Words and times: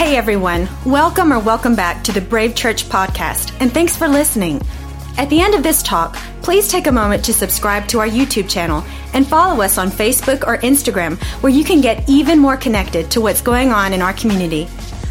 Hey 0.00 0.16
everyone, 0.16 0.66
welcome 0.86 1.30
or 1.30 1.38
welcome 1.38 1.76
back 1.76 2.02
to 2.04 2.12
the 2.12 2.22
Brave 2.22 2.54
Church 2.54 2.88
podcast, 2.88 3.54
and 3.60 3.70
thanks 3.70 3.98
for 3.98 4.08
listening. 4.08 4.62
At 5.18 5.28
the 5.28 5.42
end 5.42 5.54
of 5.54 5.62
this 5.62 5.82
talk, 5.82 6.14
please 6.40 6.68
take 6.68 6.86
a 6.86 6.90
moment 6.90 7.22
to 7.26 7.34
subscribe 7.34 7.86
to 7.88 7.98
our 7.98 8.08
YouTube 8.08 8.48
channel 8.48 8.82
and 9.12 9.26
follow 9.26 9.60
us 9.62 9.76
on 9.76 9.90
Facebook 9.90 10.46
or 10.46 10.56
Instagram 10.62 11.22
where 11.42 11.52
you 11.52 11.64
can 11.64 11.82
get 11.82 12.08
even 12.08 12.38
more 12.38 12.56
connected 12.56 13.10
to 13.10 13.20
what's 13.20 13.42
going 13.42 13.72
on 13.72 13.92
in 13.92 14.00
our 14.00 14.14
community. 14.14 14.66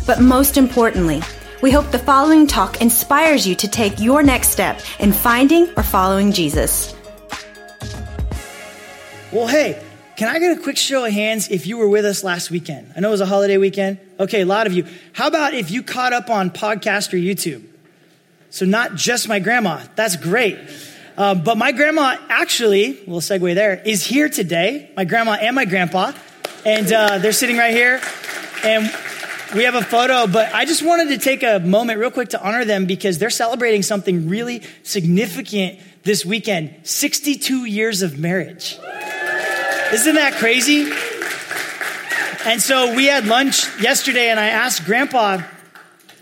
But 0.08 0.22
most 0.22 0.58
importantly, 0.58 1.22
we 1.62 1.70
hope 1.70 1.92
the 1.92 2.00
following 2.00 2.48
talk 2.48 2.82
inspires 2.82 3.48
you 3.48 3.54
to 3.58 3.68
take 3.68 4.00
your 4.00 4.24
next 4.24 4.50
step 4.50 4.82
in 5.00 5.14
finding 5.14 5.70
or 5.78 5.84
following 5.84 6.32
Jesus. 6.32 6.96
Well, 9.32 9.46
hey, 9.46 9.84
can 10.16 10.36
I 10.36 10.40
get 10.40 10.58
a 10.58 10.60
quick 10.60 10.78
show 10.78 11.06
of 11.06 11.12
hands 11.12 11.48
if 11.50 11.68
you 11.68 11.78
were 11.78 11.88
with 11.88 12.06
us 12.06 12.24
last 12.24 12.50
weekend? 12.50 12.92
I 12.98 13.02
know 13.02 13.10
it 13.10 13.12
was 13.12 13.22
a 13.22 13.28
holiday 13.28 13.60
weekend. 13.60 14.00
Okay, 14.20 14.42
a 14.42 14.46
lot 14.46 14.68
of 14.68 14.74
you. 14.74 14.86
How 15.14 15.28
about 15.28 15.54
if 15.54 15.72
you 15.72 15.82
caught 15.82 16.12
up 16.12 16.30
on 16.30 16.52
podcast 16.52 17.14
or 17.14 17.18
YouTube? 17.18 17.66
So, 18.50 18.66
not 18.66 18.96
just 18.96 19.30
my 19.30 19.40
grandma. 19.40 19.82
That's 19.96 20.18
great. 20.18 20.60
Uh, 21.18 21.36
but 21.36 21.58
my 21.58 21.72
grandma 21.72 22.18
actually, 22.28 22.94
little 23.00 23.22
segue 23.22 23.56
there, 23.56 23.76
is 23.86 24.06
here 24.06 24.28
today. 24.28 24.92
My 24.98 25.06
grandma 25.06 25.34
and 25.34 25.56
my 25.56 25.66
grandpa. 25.66 26.12
And 26.66 26.92
uh, 26.92 27.20
they're 27.20 27.32
sitting 27.32 27.58
right 27.58 27.74
here. 27.74 28.02
And 28.64 28.92
we 29.56 29.64
have 29.64 29.76
a 29.76 29.82
photo, 29.82 30.28
but 30.28 30.54
I 30.54 30.66
just 30.66 30.84
wanted 30.84 31.10
to 31.10 31.18
take 31.18 31.42
a 31.42 31.60
moment 31.60 32.00
real 32.00 32.12
quick 32.12 32.30
to 32.30 32.46
honor 32.46 32.66
them 32.66 32.86
because 32.86 33.18
they're 33.20 33.30
celebrating 33.30 33.84
something 33.84 34.28
really 34.28 34.64
significant 34.84 35.80
this 36.04 36.26
weekend 36.26 36.76
62 36.84 37.66
years 37.66 38.02
of 38.02 38.20
marriage. 38.20 38.78
Isn't 39.94 40.16
that 40.16 40.34
crazy? 40.40 40.92
And 42.50 42.60
so 42.60 42.96
we 42.96 43.06
had 43.06 43.28
lunch 43.28 43.80
yesterday, 43.80 44.32
and 44.32 44.40
I 44.40 44.48
asked 44.48 44.84
Grandpa, 44.84 45.44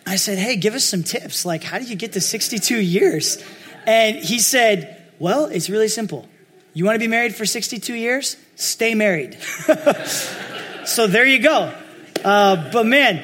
I 0.06 0.18
said, 0.18 0.38
Hey, 0.38 0.58
give 0.58 0.74
us 0.74 0.84
some 0.84 1.04
tips. 1.04 1.46
Like, 1.46 1.64
how 1.64 1.80
do 1.80 1.86
you 1.86 1.96
get 1.96 2.12
to 2.14 2.22
62 2.22 2.82
years? 2.82 3.42
And 3.86 4.18
he 4.18 4.40
said, 4.40 5.02
Well, 5.20 5.46
it's 5.46 5.70
really 5.70 5.88
simple. 5.88 6.28
You 6.74 6.84
want 6.84 6.96
to 6.96 7.00
be 7.00 7.08
married 7.08 7.34
for 7.34 7.46
62 7.46 7.94
years? 7.94 8.36
Stay 8.58 8.94
married. 8.94 9.36
so 10.86 11.08
there 11.08 11.26
you 11.26 11.40
go. 11.40 11.74
Uh, 12.26 12.72
but 12.74 12.86
man, 12.86 13.24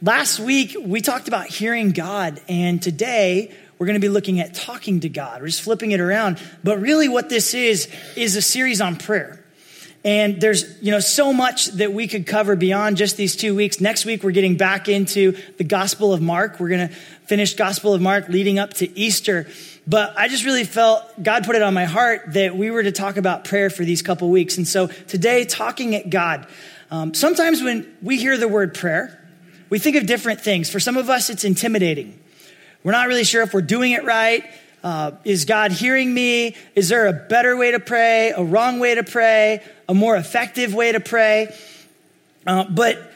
last 0.00 0.38
week 0.38 0.76
we 0.80 1.00
talked 1.00 1.26
about 1.26 1.48
hearing 1.48 1.90
God, 1.90 2.40
and 2.48 2.80
today 2.80 3.52
we're 3.76 3.86
going 3.86 4.00
to 4.00 4.06
be 4.06 4.08
looking 4.08 4.38
at 4.38 4.54
talking 4.54 5.00
to 5.00 5.08
God. 5.08 5.40
We're 5.40 5.48
just 5.48 5.62
flipping 5.62 5.90
it 5.90 5.98
around. 5.98 6.40
But 6.62 6.80
really, 6.80 7.08
what 7.08 7.28
this 7.28 7.54
is, 7.54 7.88
is 8.14 8.36
a 8.36 8.42
series 8.42 8.80
on 8.80 8.94
prayer. 8.94 9.42
And 10.06 10.40
there's, 10.40 10.80
you 10.80 10.92
know, 10.92 11.00
so 11.00 11.32
much 11.32 11.66
that 11.66 11.92
we 11.92 12.06
could 12.06 12.28
cover 12.28 12.54
beyond 12.54 12.96
just 12.96 13.16
these 13.16 13.34
two 13.34 13.56
weeks. 13.56 13.80
Next 13.80 14.04
week, 14.04 14.22
we're 14.22 14.30
getting 14.30 14.56
back 14.56 14.88
into 14.88 15.36
the 15.56 15.64
Gospel 15.64 16.12
of 16.12 16.22
Mark. 16.22 16.60
We're 16.60 16.68
going 16.68 16.88
to 16.88 16.94
finish 17.24 17.56
Gospel 17.56 17.92
of 17.92 18.00
Mark 18.00 18.28
leading 18.28 18.60
up 18.60 18.72
to 18.74 18.96
Easter. 18.96 19.48
But 19.84 20.16
I 20.16 20.28
just 20.28 20.44
really 20.44 20.62
felt 20.62 21.02
God 21.20 21.44
put 21.44 21.56
it 21.56 21.62
on 21.62 21.74
my 21.74 21.86
heart 21.86 22.34
that 22.34 22.56
we 22.56 22.70
were 22.70 22.84
to 22.84 22.92
talk 22.92 23.16
about 23.16 23.44
prayer 23.44 23.68
for 23.68 23.84
these 23.84 24.00
couple 24.00 24.30
weeks. 24.30 24.58
And 24.58 24.68
so 24.68 24.86
today, 24.86 25.44
talking 25.44 25.96
at 25.96 26.08
God. 26.08 26.46
Um, 26.92 27.12
sometimes 27.12 27.60
when 27.60 27.92
we 28.00 28.16
hear 28.16 28.36
the 28.36 28.46
word 28.46 28.74
prayer, 28.74 29.20
we 29.70 29.80
think 29.80 29.96
of 29.96 30.06
different 30.06 30.40
things. 30.40 30.70
For 30.70 30.78
some 30.78 30.96
of 30.96 31.10
us, 31.10 31.30
it's 31.30 31.42
intimidating. 31.42 32.16
We're 32.84 32.92
not 32.92 33.08
really 33.08 33.24
sure 33.24 33.42
if 33.42 33.52
we're 33.52 33.60
doing 33.60 33.90
it 33.90 34.04
right. 34.04 34.44
Uh, 34.84 35.10
is 35.24 35.46
God 35.46 35.72
hearing 35.72 36.14
me? 36.14 36.54
Is 36.76 36.88
there 36.90 37.08
a 37.08 37.12
better 37.12 37.56
way 37.56 37.72
to 37.72 37.80
pray, 37.80 38.30
a 38.30 38.44
wrong 38.44 38.78
way 38.78 38.94
to 38.94 39.02
pray, 39.02 39.64
a 39.88 39.94
more 39.94 40.16
effective 40.16 40.74
way 40.74 40.92
to 40.92 41.00
pray? 41.00 41.54
Uh, 42.46 42.64
but 42.64 43.12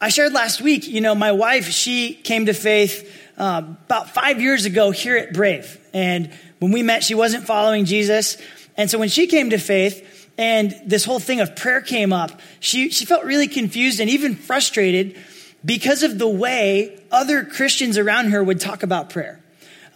I 0.00 0.10
shared 0.10 0.32
last 0.32 0.60
week, 0.60 0.86
you 0.86 1.00
know, 1.00 1.14
my 1.14 1.32
wife, 1.32 1.68
she 1.68 2.14
came 2.14 2.46
to 2.46 2.54
faith 2.54 3.12
uh, 3.36 3.62
about 3.86 4.10
five 4.10 4.40
years 4.40 4.64
ago 4.64 4.90
here 4.90 5.16
at 5.16 5.32
Brave. 5.32 5.78
And 5.92 6.30
when 6.60 6.72
we 6.72 6.82
met, 6.82 7.02
she 7.02 7.14
wasn't 7.14 7.44
following 7.44 7.84
Jesus. 7.84 8.36
And 8.76 8.90
so 8.90 8.98
when 8.98 9.08
she 9.08 9.26
came 9.26 9.50
to 9.50 9.58
faith 9.58 10.32
and 10.38 10.74
this 10.86 11.04
whole 11.04 11.18
thing 11.18 11.40
of 11.40 11.56
prayer 11.56 11.80
came 11.80 12.12
up, 12.12 12.40
she, 12.60 12.90
she 12.90 13.04
felt 13.04 13.24
really 13.24 13.48
confused 13.48 13.98
and 13.98 14.08
even 14.08 14.36
frustrated 14.36 15.16
because 15.64 16.04
of 16.04 16.18
the 16.18 16.28
way 16.28 17.00
other 17.10 17.44
Christians 17.44 17.98
around 17.98 18.30
her 18.30 18.42
would 18.42 18.60
talk 18.60 18.84
about 18.84 19.10
prayer. 19.10 19.40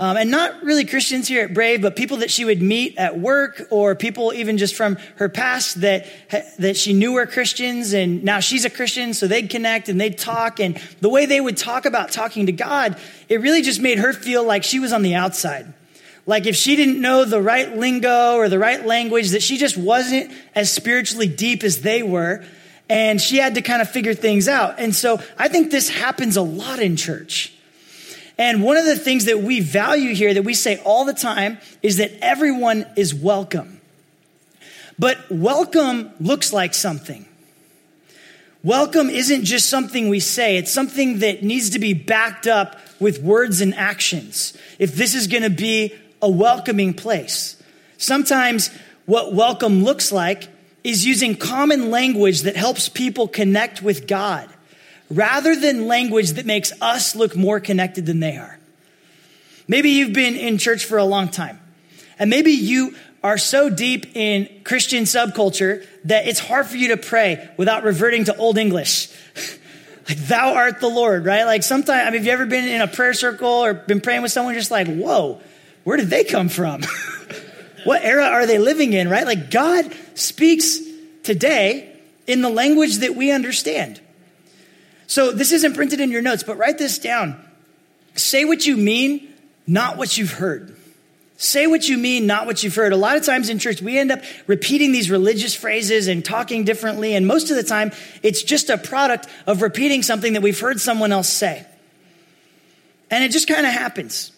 Um, 0.03 0.17
and 0.17 0.33
not 0.33 0.65
really 0.65 0.85
Christians 0.85 1.29
here 1.29 1.45
at 1.45 1.55
Brave, 1.55 1.81
but 1.81 1.95
people 1.95 2.17
that 2.17 2.31
she 2.33 2.45
would 2.45 2.61
meet 2.61 2.99
at 2.99 3.21
work 3.21 3.69
or 3.71 3.95
people 3.95 4.33
even 4.35 4.59
just 4.59 4.75
from 4.75 4.97
her 5.15 5.29
past 5.29 5.83
that, 5.83 6.07
that 6.59 6.77
she 6.77 6.93
knew 6.93 7.13
were 7.13 7.25
Christians 7.25 7.93
and 7.93 8.25
now 8.25 8.41
she's 8.41 8.65
a 8.65 8.71
Christian. 8.71 9.15
So 9.15 9.29
they'd 9.29 9.49
connect 9.49 9.89
and 9.89 10.01
they'd 10.01 10.19
talk. 10.19 10.59
And 10.59 10.77
the 11.01 11.09
way 11.09 11.27
they 11.27 11.41
would 11.41 11.57
talk 11.57 11.85
about 11.85 12.11
talking 12.11 12.47
to 12.47 12.53
God, 12.53 12.99
it 13.29 13.43
really 13.43 13.63
just 13.63 13.81
made 13.81 13.99
her 13.99 14.13
feel 14.13 14.43
like 14.43 14.65
she 14.65 14.81
was 14.81 14.93
on 14.93 15.03
the 15.03 15.15
outside. 15.15 15.73
Like 16.27 16.47
if 16.47 16.57
she 16.57 16.75
didn't 16.75 17.01
know 17.01 17.25
the 17.25 17.41
right 17.41 17.77
lingo 17.77 18.35
or 18.35 18.49
the 18.49 18.59
right 18.59 18.85
language, 18.85 19.31
that 19.31 19.43
she 19.45 19.57
just 19.57 19.77
wasn't 19.77 20.33
as 20.57 20.73
spiritually 20.73 21.29
deep 21.29 21.63
as 21.63 21.83
they 21.83 22.03
were. 22.03 22.45
And 22.89 23.21
she 23.21 23.37
had 23.37 23.55
to 23.55 23.63
kind 23.63 23.81
of 23.81 23.89
figure 23.89 24.15
things 24.15 24.49
out. 24.49 24.81
And 24.81 24.97
so 24.97 25.23
I 25.39 25.47
think 25.47 25.71
this 25.71 25.89
happens 25.89 26.37
a 26.37 26.43
lot 26.43 26.81
in 26.81 26.97
church. 26.97 27.57
And 28.39 28.63
one 28.63 28.77
of 28.77 28.85
the 28.85 28.97
things 28.97 29.27
that 29.27 29.41
we 29.41 29.61
value 29.61 30.15
here, 30.15 30.33
that 30.35 30.43
we 30.43 30.55
say 30.55 30.79
all 30.85 31.05
the 31.05 31.13
time, 31.13 31.59
is 31.83 31.99
that 31.99 32.13
everyone 32.23 32.87
is 32.97 33.15
welcome. 33.15 33.81
But 34.99 35.19
welcome 35.31 36.11
looks 36.21 36.53
like 36.53 36.75
something. 36.75 37.27
Welcome 38.65 39.11
isn't 39.11 39.45
just 39.45 39.69
something 39.69 40.09
we 40.09 40.21
say, 40.21 40.57
it's 40.57 40.73
something 40.73 41.19
that 41.19 41.43
needs 41.43 41.71
to 41.71 41.81
be 41.81 41.95
backed 41.95 42.47
up 42.47 42.79
with 43.01 43.21
words 43.21 43.61
and 43.61 43.75
actions 43.75 44.57
if 44.79 44.95
this 44.95 45.17
is 45.17 45.27
going 45.27 45.43
to 45.43 45.51
be 45.51 45.93
a 46.23 46.31
welcoming 46.31 46.95
place. 46.95 47.61
Sometimes 47.99 48.71
what 49.07 49.35
welcome 49.35 49.83
looks 49.83 50.13
like 50.13 50.49
is 50.85 51.05
using 51.05 51.37
common 51.37 51.91
language 51.91 52.43
that 52.43 52.55
helps 52.55 52.89
people 52.89 53.27
connect 53.27 53.83
with 53.83 54.07
God 54.07 54.49
rather 55.13 55.55
than 55.55 55.87
language 55.87 56.33
that 56.33 56.47
makes 56.47 56.73
us 56.81 57.15
look 57.15 57.37
more 57.37 57.61
connected 57.61 58.07
than 58.07 58.21
they 58.21 58.37
are. 58.37 58.59
Maybe 59.69 59.91
you've 59.91 60.13
been 60.13 60.37
in 60.37 60.59
church 60.59 60.85
for 60.85 60.99
a 60.99 61.05
long 61.05 61.29
time, 61.29 61.61
and 62.19 62.31
maybe 62.31 62.53
you 62.53 62.95
are 63.23 63.39
so 63.39 63.71
deep 63.71 64.17
in 64.17 64.49
Christian 64.65 65.05
subculture 65.05 65.87
that 66.05 66.27
it's 66.27 66.41
hard 66.41 66.67
for 66.67 66.77
you 66.77 66.89
to 66.89 66.97
pray 66.97 67.49
without 67.57 67.85
reverting 67.85 68.25
to 68.25 68.37
Old 68.37 68.59
English. 68.59 69.09
like, 70.09 70.19
thou 70.19 70.55
art 70.55 70.81
the 70.81 70.89
Lord, 70.89 71.25
right? 71.25 71.45
Like, 71.45 71.63
sometimes, 71.63 72.09
I 72.09 72.11
mean, 72.11 72.19
have 72.21 72.27
you 72.27 72.33
ever 72.33 72.47
been 72.47 72.69
in 72.69 72.81
a 72.81 72.89
prayer 72.89 73.15
circle 73.15 73.49
or 73.49 73.75
been 73.75 74.01
praying 74.01 74.23
with 74.23 74.33
someone 74.33 74.55
just 74.55 74.73
like, 74.73 74.89
whoa, 74.89 75.41
where 75.85 75.97
did 75.97 76.11
they 76.11 76.25
come 76.25 76.49
from? 76.49 76.83
what 77.85 78.03
era 78.03 78.25
are 78.25 78.47
they 78.47 78.59
living 78.59 78.93
in, 78.93 79.09
right? 79.09 79.27
Like, 79.27 79.51
God 79.51 79.95
speaks 80.15 80.81
today 81.23 81.97
in 82.27 82.41
the 82.43 82.51
language 82.51 82.99
that 82.99 83.15
we 83.15 83.31
understand. 83.31 84.01
So 85.13 85.31
this 85.31 85.53
isn't 85.53 85.75
printed 85.75 86.01
in 86.01 86.11
your 86.11 86.23
notes, 86.23 86.43
but 86.43 86.57
write 86.57 86.79
this 86.79 86.99
down. 86.99 87.39
Say 88.15 88.47
what 88.47 88.65
you 88.65 88.79
mean, 88.79 89.29
not 89.67 89.99
what 89.99 90.17
you've 90.17 90.33
heard. 90.33 90.75
Say 91.37 91.67
what 91.67 91.87
you 91.87 91.99
mean, 91.99 92.27
not 92.27 92.47
what 92.47 92.63
you've 92.63 92.75
heard. 92.75 92.95
A 92.95 92.97
lot 92.97 93.19
of 93.19 93.23
times 93.23 93.51
in 93.51 93.59
church, 93.59 93.83
we 93.83 93.99
end 93.99 94.11
up 94.11 94.23
repeating 94.47 94.91
these 94.91 95.11
religious 95.11 95.55
phrases 95.55 96.09
and 96.09 96.25
talking 96.25 96.65
differently. 96.65 97.15
And 97.15 97.27
most 97.27 97.51
of 97.51 97.57
the 97.59 97.63
time, 97.63 97.93
it's 98.23 98.43
just 98.43 98.71
a 98.71 98.79
product 98.79 99.27
of 99.47 99.61
repeating 99.61 100.03
something 100.03 100.33
that 100.33 100.41
we've 100.41 100.59
heard 100.59 100.81
someone 100.81 101.13
else 101.13 101.29
say. 101.29 101.67
And 103.11 103.23
it 103.23 103.33
just 103.33 103.49
kind 103.49 103.67
of 103.67 103.73
happens. 103.75 104.33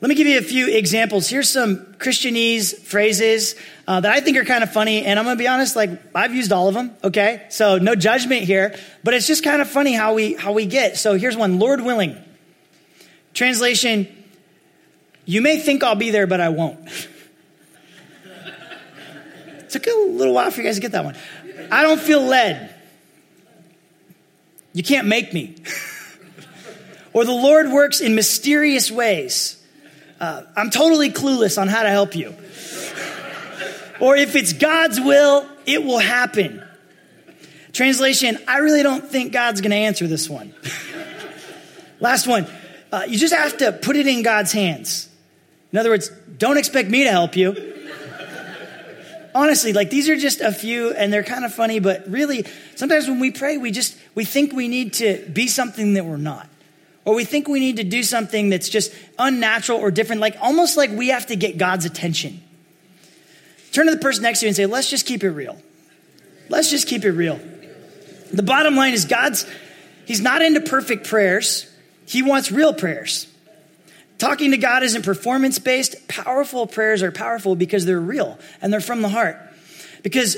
Let 0.00 0.10
me 0.10 0.14
give 0.14 0.28
you 0.28 0.38
a 0.38 0.42
few 0.42 0.68
examples. 0.68 1.28
Here's 1.28 1.50
some 1.50 1.78
Christianese 1.98 2.78
phrases 2.78 3.56
uh, 3.86 4.00
that 4.00 4.10
I 4.10 4.20
think 4.20 4.36
are 4.38 4.44
kind 4.44 4.62
of 4.62 4.72
funny, 4.72 5.04
and 5.04 5.18
I'm 5.18 5.24
going 5.24 5.36
to 5.36 5.42
be 5.42 5.48
honest. 5.48 5.76
Like 5.76 5.90
I've 6.14 6.34
used 6.34 6.52
all 6.52 6.68
of 6.68 6.74
them. 6.74 6.92
Okay, 7.02 7.46
so 7.50 7.78
no 7.78 7.94
judgment 7.94 8.42
here, 8.42 8.78
but 9.02 9.14
it's 9.14 9.26
just 9.26 9.44
kind 9.44 9.60
of 9.60 9.68
funny 9.68 9.92
how 9.92 10.14
we 10.14 10.34
how 10.34 10.52
we 10.52 10.66
get. 10.66 10.96
So 10.96 11.18
here's 11.18 11.36
one: 11.36 11.58
Lord 11.58 11.82
willing. 11.82 12.16
Translation: 13.34 14.08
You 15.26 15.42
may 15.42 15.58
think 15.58 15.82
I'll 15.82 15.96
be 15.96 16.10
there, 16.10 16.26
but 16.26 16.40
I 16.40 16.48
won't. 16.48 16.88
Took 19.68 19.86
a 19.86 19.90
little 19.90 20.34
while 20.34 20.50
for 20.50 20.60
you 20.60 20.66
guys 20.66 20.76
to 20.76 20.80
get 20.80 20.92
that 20.92 21.04
one. 21.04 21.16
I 21.70 21.82
don't 21.82 22.00
feel 22.00 22.22
led. 22.22 22.74
You 24.72 24.82
can't 24.82 25.06
make 25.06 25.34
me. 25.34 25.56
or 27.12 27.24
the 27.24 27.32
Lord 27.32 27.70
works 27.70 28.00
in 28.00 28.14
mysterious 28.14 28.90
ways. 28.90 29.60
Uh, 30.20 30.42
I'm 30.56 30.70
totally 30.70 31.10
clueless 31.10 31.60
on 31.60 31.68
how 31.68 31.82
to 31.82 31.90
help 31.90 32.16
you. 32.16 32.34
Or 34.00 34.16
if 34.16 34.36
it's 34.36 34.52
God's 34.52 35.00
will, 35.00 35.48
it 35.66 35.84
will 35.84 35.98
happen. 35.98 36.62
Translation, 37.72 38.38
I 38.46 38.58
really 38.58 38.82
don't 38.82 39.04
think 39.04 39.32
God's 39.32 39.60
going 39.60 39.72
to 39.72 39.76
answer 39.76 40.06
this 40.06 40.28
one. 40.28 40.54
Last 42.00 42.26
one, 42.26 42.46
uh, 42.92 43.04
you 43.08 43.18
just 43.18 43.34
have 43.34 43.56
to 43.58 43.72
put 43.72 43.96
it 43.96 44.06
in 44.06 44.22
God's 44.22 44.52
hands. 44.52 45.08
In 45.72 45.78
other 45.78 45.90
words, 45.90 46.10
don't 46.38 46.56
expect 46.56 46.88
me 46.88 47.04
to 47.04 47.10
help 47.10 47.36
you. 47.36 47.72
honestly, 49.34 49.72
like 49.72 49.90
these 49.90 50.08
are 50.08 50.16
just 50.16 50.40
a 50.40 50.52
few 50.52 50.92
and 50.92 51.12
they're 51.12 51.24
kind 51.24 51.44
of 51.44 51.52
funny, 51.52 51.80
but 51.80 52.08
really, 52.08 52.44
sometimes 52.76 53.08
when 53.08 53.18
we 53.18 53.30
pray, 53.30 53.56
we 53.58 53.70
just, 53.70 53.98
we 54.14 54.24
think 54.24 54.52
we 54.52 54.68
need 54.68 54.94
to 54.94 55.24
be 55.32 55.48
something 55.48 55.94
that 55.94 56.04
we're 56.04 56.16
not. 56.16 56.48
Or 57.04 57.14
we 57.14 57.24
think 57.24 57.48
we 57.48 57.60
need 57.60 57.76
to 57.76 57.84
do 57.84 58.02
something 58.02 58.48
that's 58.48 58.68
just 58.68 58.94
unnatural 59.18 59.78
or 59.78 59.90
different, 59.90 60.20
like 60.20 60.36
almost 60.40 60.76
like 60.76 60.90
we 60.90 61.08
have 61.08 61.26
to 61.26 61.36
get 61.36 61.58
God's 61.58 61.84
attention. 61.84 62.40
Turn 63.74 63.86
to 63.86 63.92
the 63.92 64.00
person 64.00 64.22
next 64.22 64.38
to 64.38 64.46
you 64.46 64.48
and 64.50 64.56
say, 64.56 64.66
let's 64.66 64.88
just 64.88 65.04
keep 65.04 65.24
it 65.24 65.30
real. 65.30 65.60
Let's 66.48 66.70
just 66.70 66.86
keep 66.86 67.04
it 67.04 67.10
real. 67.10 67.40
The 68.32 68.44
bottom 68.44 68.76
line 68.76 68.92
is 68.92 69.04
God's, 69.04 69.50
He's 70.06 70.20
not 70.20 70.42
into 70.42 70.60
perfect 70.60 71.08
prayers. 71.08 71.68
He 72.06 72.22
wants 72.22 72.52
real 72.52 72.72
prayers. 72.72 73.26
Talking 74.18 74.52
to 74.52 74.58
God 74.58 74.84
isn't 74.84 75.02
performance 75.02 75.58
based. 75.58 76.06
Powerful 76.06 76.68
prayers 76.68 77.02
are 77.02 77.10
powerful 77.10 77.56
because 77.56 77.84
they're 77.84 77.98
real 77.98 78.38
and 78.62 78.72
they're 78.72 78.80
from 78.80 79.02
the 79.02 79.08
heart. 79.08 79.38
Because 80.04 80.36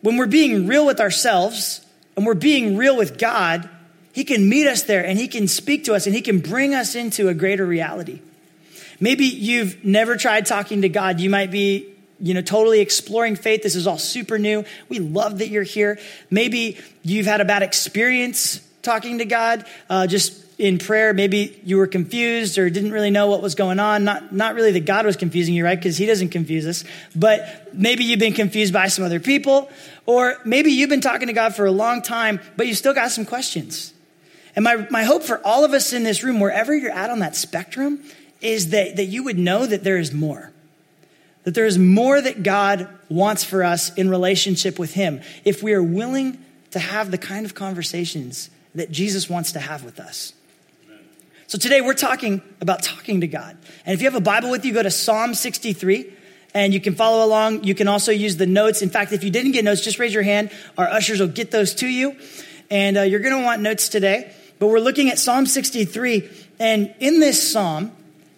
when 0.00 0.16
we're 0.16 0.26
being 0.26 0.66
real 0.66 0.84
with 0.84 0.98
ourselves 0.98 1.86
and 2.16 2.26
we're 2.26 2.34
being 2.34 2.76
real 2.76 2.96
with 2.96 3.16
God, 3.16 3.70
He 4.12 4.24
can 4.24 4.48
meet 4.48 4.66
us 4.66 4.82
there 4.82 5.06
and 5.06 5.16
He 5.16 5.28
can 5.28 5.46
speak 5.46 5.84
to 5.84 5.94
us 5.94 6.06
and 6.06 6.16
He 6.16 6.20
can 6.20 6.40
bring 6.40 6.74
us 6.74 6.96
into 6.96 7.28
a 7.28 7.34
greater 7.34 7.64
reality. 7.64 8.20
Maybe 8.98 9.26
you've 9.26 9.84
never 9.84 10.16
tried 10.16 10.46
talking 10.46 10.82
to 10.82 10.88
God. 10.88 11.20
You 11.20 11.30
might 11.30 11.52
be 11.52 11.91
you 12.22 12.34
know, 12.34 12.40
totally 12.40 12.80
exploring 12.80 13.34
faith. 13.34 13.62
This 13.62 13.74
is 13.74 13.86
all 13.86 13.98
super 13.98 14.38
new. 14.38 14.64
We 14.88 15.00
love 15.00 15.38
that 15.38 15.48
you're 15.48 15.64
here. 15.64 15.98
Maybe 16.30 16.78
you've 17.02 17.26
had 17.26 17.40
a 17.40 17.44
bad 17.44 17.62
experience 17.62 18.60
talking 18.82 19.18
to 19.18 19.24
God, 19.24 19.66
uh, 19.90 20.06
just 20.06 20.38
in 20.58 20.78
prayer. 20.78 21.12
Maybe 21.12 21.60
you 21.64 21.78
were 21.78 21.88
confused 21.88 22.58
or 22.58 22.70
didn't 22.70 22.92
really 22.92 23.10
know 23.10 23.26
what 23.26 23.42
was 23.42 23.56
going 23.56 23.80
on. 23.80 24.04
Not, 24.04 24.32
not 24.32 24.54
really 24.54 24.70
that 24.72 24.84
God 24.84 25.04
was 25.04 25.16
confusing 25.16 25.54
you, 25.54 25.64
right? 25.64 25.78
Because 25.78 25.98
He 25.98 26.06
doesn't 26.06 26.28
confuse 26.28 26.64
us. 26.66 26.84
But 27.16 27.70
maybe 27.72 28.04
you've 28.04 28.20
been 28.20 28.34
confused 28.34 28.72
by 28.72 28.86
some 28.86 29.04
other 29.04 29.20
people. 29.20 29.68
Or 30.06 30.36
maybe 30.44 30.70
you've 30.70 30.90
been 30.90 31.00
talking 31.00 31.26
to 31.26 31.32
God 31.32 31.56
for 31.56 31.66
a 31.66 31.72
long 31.72 32.02
time, 32.02 32.40
but 32.56 32.68
you 32.68 32.74
still 32.74 32.94
got 32.94 33.10
some 33.10 33.26
questions. 33.26 33.92
And 34.54 34.64
my, 34.64 34.86
my 34.90 35.02
hope 35.02 35.24
for 35.24 35.44
all 35.44 35.64
of 35.64 35.72
us 35.72 35.92
in 35.92 36.04
this 36.04 36.22
room, 36.22 36.38
wherever 36.38 36.72
you're 36.74 36.92
at 36.92 37.10
on 37.10 37.18
that 37.18 37.34
spectrum, 37.34 38.04
is 38.40 38.70
that, 38.70 38.96
that 38.96 39.06
you 39.06 39.24
would 39.24 39.38
know 39.38 39.66
that 39.66 39.82
there 39.82 39.96
is 39.96 40.12
more. 40.12 40.52
That 41.44 41.54
there 41.54 41.66
is 41.66 41.78
more 41.78 42.20
that 42.20 42.42
God 42.42 42.88
wants 43.08 43.44
for 43.44 43.64
us 43.64 43.92
in 43.94 44.08
relationship 44.08 44.78
with 44.78 44.94
Him 44.94 45.20
if 45.44 45.62
we 45.62 45.72
are 45.74 45.82
willing 45.82 46.38
to 46.70 46.78
have 46.78 47.10
the 47.10 47.18
kind 47.18 47.44
of 47.44 47.54
conversations 47.54 48.50
that 48.74 48.90
Jesus 48.90 49.28
wants 49.28 49.52
to 49.52 49.60
have 49.60 49.84
with 49.84 50.00
us. 50.00 50.32
So 51.46 51.58
today 51.58 51.82
we're 51.82 51.92
talking 51.94 52.40
about 52.60 52.82
talking 52.82 53.20
to 53.20 53.26
God. 53.26 53.58
And 53.84 53.92
if 53.92 54.00
you 54.00 54.06
have 54.06 54.14
a 54.14 54.24
Bible 54.24 54.50
with 54.50 54.64
you, 54.64 54.72
go 54.72 54.82
to 54.82 54.90
Psalm 54.90 55.34
63 55.34 56.10
and 56.54 56.72
you 56.72 56.80
can 56.80 56.94
follow 56.94 57.24
along. 57.24 57.64
You 57.64 57.74
can 57.74 57.88
also 57.88 58.10
use 58.10 58.36
the 58.36 58.46
notes. 58.46 58.80
In 58.80 58.88
fact, 58.88 59.12
if 59.12 59.22
you 59.22 59.30
didn't 59.30 59.52
get 59.52 59.64
notes, 59.64 59.82
just 59.82 59.98
raise 59.98 60.14
your 60.14 60.22
hand. 60.22 60.50
Our 60.78 60.88
ushers 60.88 61.20
will 61.20 61.28
get 61.28 61.50
those 61.50 61.74
to 61.76 61.86
you. 61.86 62.16
And 62.70 62.96
uh, 62.96 63.02
you're 63.02 63.20
going 63.20 63.36
to 63.36 63.44
want 63.44 63.60
notes 63.60 63.90
today. 63.90 64.32
But 64.58 64.68
we're 64.68 64.80
looking 64.80 65.10
at 65.10 65.18
Psalm 65.18 65.44
63. 65.44 66.30
And 66.58 66.94
in 67.00 67.20
this 67.20 67.52
psalm, 67.52 67.92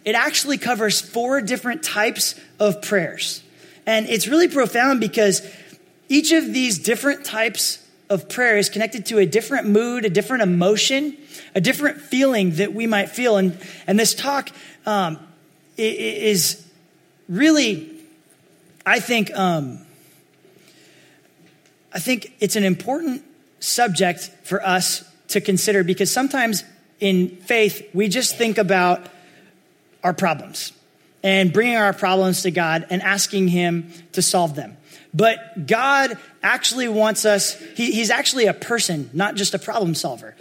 it 0.05 0.15
actually 0.15 0.59
covers 0.59 1.01
four 1.01 1.41
different 1.41 1.83
types 1.83 2.39
of 2.61 2.83
prayers. 2.83 3.43
And 3.87 4.07
it's 4.07 4.29
really 4.29 4.49
profound 4.49 5.01
because 5.01 5.43
each 6.09 6.33
of 6.33 6.53
these 6.53 6.79
different 6.79 7.25
types 7.25 7.85
of 8.11 8.29
prayer 8.29 8.57
is 8.57 8.69
connected 8.69 9.07
to 9.07 9.19
a 9.19 9.27
different 9.27 9.69
mood, 9.69 10.05
a 10.05 10.11
different 10.11 10.43
emotion, 10.43 11.17
a 11.55 11.61
different 11.61 12.01
feeling 12.01 12.53
that 12.53 12.75
we 12.75 12.87
might 12.87 13.09
feel. 13.09 13.37
And, 13.37 13.59
and 13.87 13.99
this 13.99 14.15
talk 14.15 14.51
um, 14.87 15.19
is 15.77 16.67
really, 17.29 17.91
I 18.85 19.01
think, 19.01 19.35
um, 19.37 19.85
I 21.93 21.99
think 21.99 22.35
it's 22.41 22.57
an 22.57 22.65
important 22.65 23.25
subject 23.61 24.31
for 24.43 24.65
us 24.67 25.05
to 25.29 25.41
consider 25.41 25.83
because 25.83 26.13
sometimes 26.13 26.65
in 27.01 27.37
faith, 27.37 27.89
we 27.95 28.09
just 28.09 28.37
think 28.37 28.59
about 28.59 29.07
our 30.05 30.15
problems 30.15 30.73
and 31.23 31.53
bringing 31.53 31.77
our 31.77 31.93
problems 31.93 32.43
to 32.43 32.51
God 32.51 32.87
and 32.91 33.03
asking 33.03 33.49
Him 33.49 33.91
to 34.13 34.23
solve 34.23 34.55
them. 34.55 34.77
But 35.13 35.67
God 35.67 36.19
actually 36.43 36.89
wants 36.89 37.25
us, 37.25 37.55
he, 37.77 37.91
He's 37.91 38.11
actually 38.11 38.47
a 38.47 38.55
person, 38.55 39.11
not 39.13 39.35
just 39.35 39.55
a 39.55 39.59
problem 39.59 39.95
solver. 39.95 40.37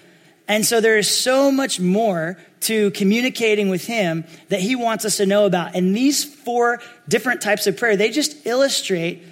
And 0.48 0.65
so 0.65 0.81
there 0.81 0.98
is 0.98 1.10
so 1.10 1.51
much 1.51 1.80
more 1.80 2.38
to 2.62 2.92
communicating 2.92 3.69
with 3.69 3.86
him 3.86 4.25
that 4.50 4.60
he 4.60 4.75
wants 4.75 5.06
us 5.06 5.18
to 5.18 5.25
know 5.25 5.45
about. 5.45 5.75
And 5.75 5.95
these 5.95 6.24
four 6.25 6.81
different 7.07 7.42
types 7.42 7.65
of 7.65 7.77
prayer, 7.77 7.95
they 7.95 8.10
just 8.10 8.45
illustrate 8.45 9.24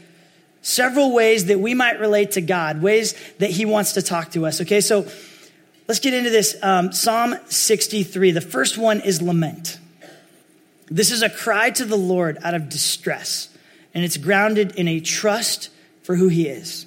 several 0.62 1.14
ways 1.14 1.46
that 1.46 1.60
we 1.60 1.74
might 1.74 2.00
relate 2.00 2.32
to 2.32 2.42
God, 2.42 2.82
ways 2.82 3.14
that 3.40 3.50
he 3.50 3.66
wants 3.66 3.94
to 3.94 4.02
talk 4.02 4.32
to 4.32 4.46
us. 4.46 4.62
Okay, 4.62 4.80
so 4.80 5.06
let's 5.88 6.00
get 6.00 6.14
into 6.14 6.30
this. 6.30 6.56
Um, 6.62 6.94
Psalm 6.94 7.36
63. 7.48 8.32
The 8.32 8.42
first 8.42 8.78
one 8.78 9.02
is 9.02 9.22
lament. 9.22 9.80
This 10.92 11.10
is 11.10 11.22
a 11.22 11.30
cry 11.30 11.70
to 11.70 11.86
the 11.86 11.96
Lord 11.96 12.38
out 12.44 12.54
of 12.54 12.68
distress, 12.68 13.48
and 13.94 14.04
it's 14.04 14.18
grounded 14.18 14.76
in 14.76 14.90
a 14.90 15.00
trust 15.00 15.70
for 16.04 16.18
who 16.18 16.28
he 16.28 16.48
is. 16.50 16.86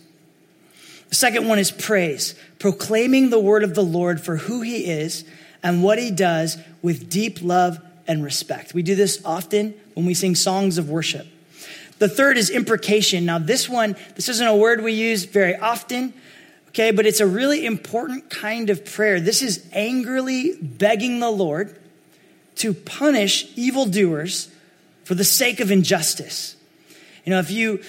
The 1.08 1.14
second 1.14 1.48
one 1.48 1.58
is 1.58 1.70
praise, 1.70 2.34
proclaiming 2.58 3.30
the 3.30 3.40
word 3.40 3.64
of 3.64 3.74
the 3.74 3.82
Lord 3.82 4.20
for 4.20 4.36
who 4.36 4.60
he 4.60 4.90
is 4.90 5.24
and 5.62 5.82
what 5.82 5.98
he 5.98 6.10
does 6.10 6.58
with 6.82 7.08
deep 7.08 7.40
love 7.40 7.80
and 8.06 8.22
respect. 8.22 8.74
We 8.74 8.82
do 8.82 8.94
this 8.94 9.22
often 9.24 9.72
when 9.94 10.04
we 10.04 10.12
sing 10.12 10.34
songs 10.34 10.76
of 10.76 10.90
worship. 10.90 11.26
The 11.98 12.08
third 12.08 12.36
is 12.36 12.50
imprecation. 12.50 13.24
Now, 13.24 13.38
this 13.38 13.70
one, 13.70 13.96
this 14.16 14.28
isn't 14.28 14.46
a 14.46 14.54
word 14.54 14.82
we 14.82 14.92
use 14.92 15.24
very 15.24 15.56
often, 15.56 16.12
okay, 16.68 16.90
but 16.90 17.06
it's 17.06 17.20
a 17.20 17.26
really 17.26 17.64
important 17.64 18.28
kind 18.28 18.68
of 18.68 18.84
prayer. 18.84 19.18
This 19.18 19.40
is 19.40 19.66
angrily 19.72 20.58
begging 20.60 21.20
the 21.20 21.30
Lord 21.30 21.78
to 22.56 22.74
punish 22.74 23.46
evildoers 23.56 24.50
for 25.04 25.14
the 25.14 25.24
sake 25.24 25.60
of 25.60 25.70
injustice. 25.70 26.56
You 27.24 27.30
know, 27.30 27.38
if 27.38 27.50
you, 27.50 27.82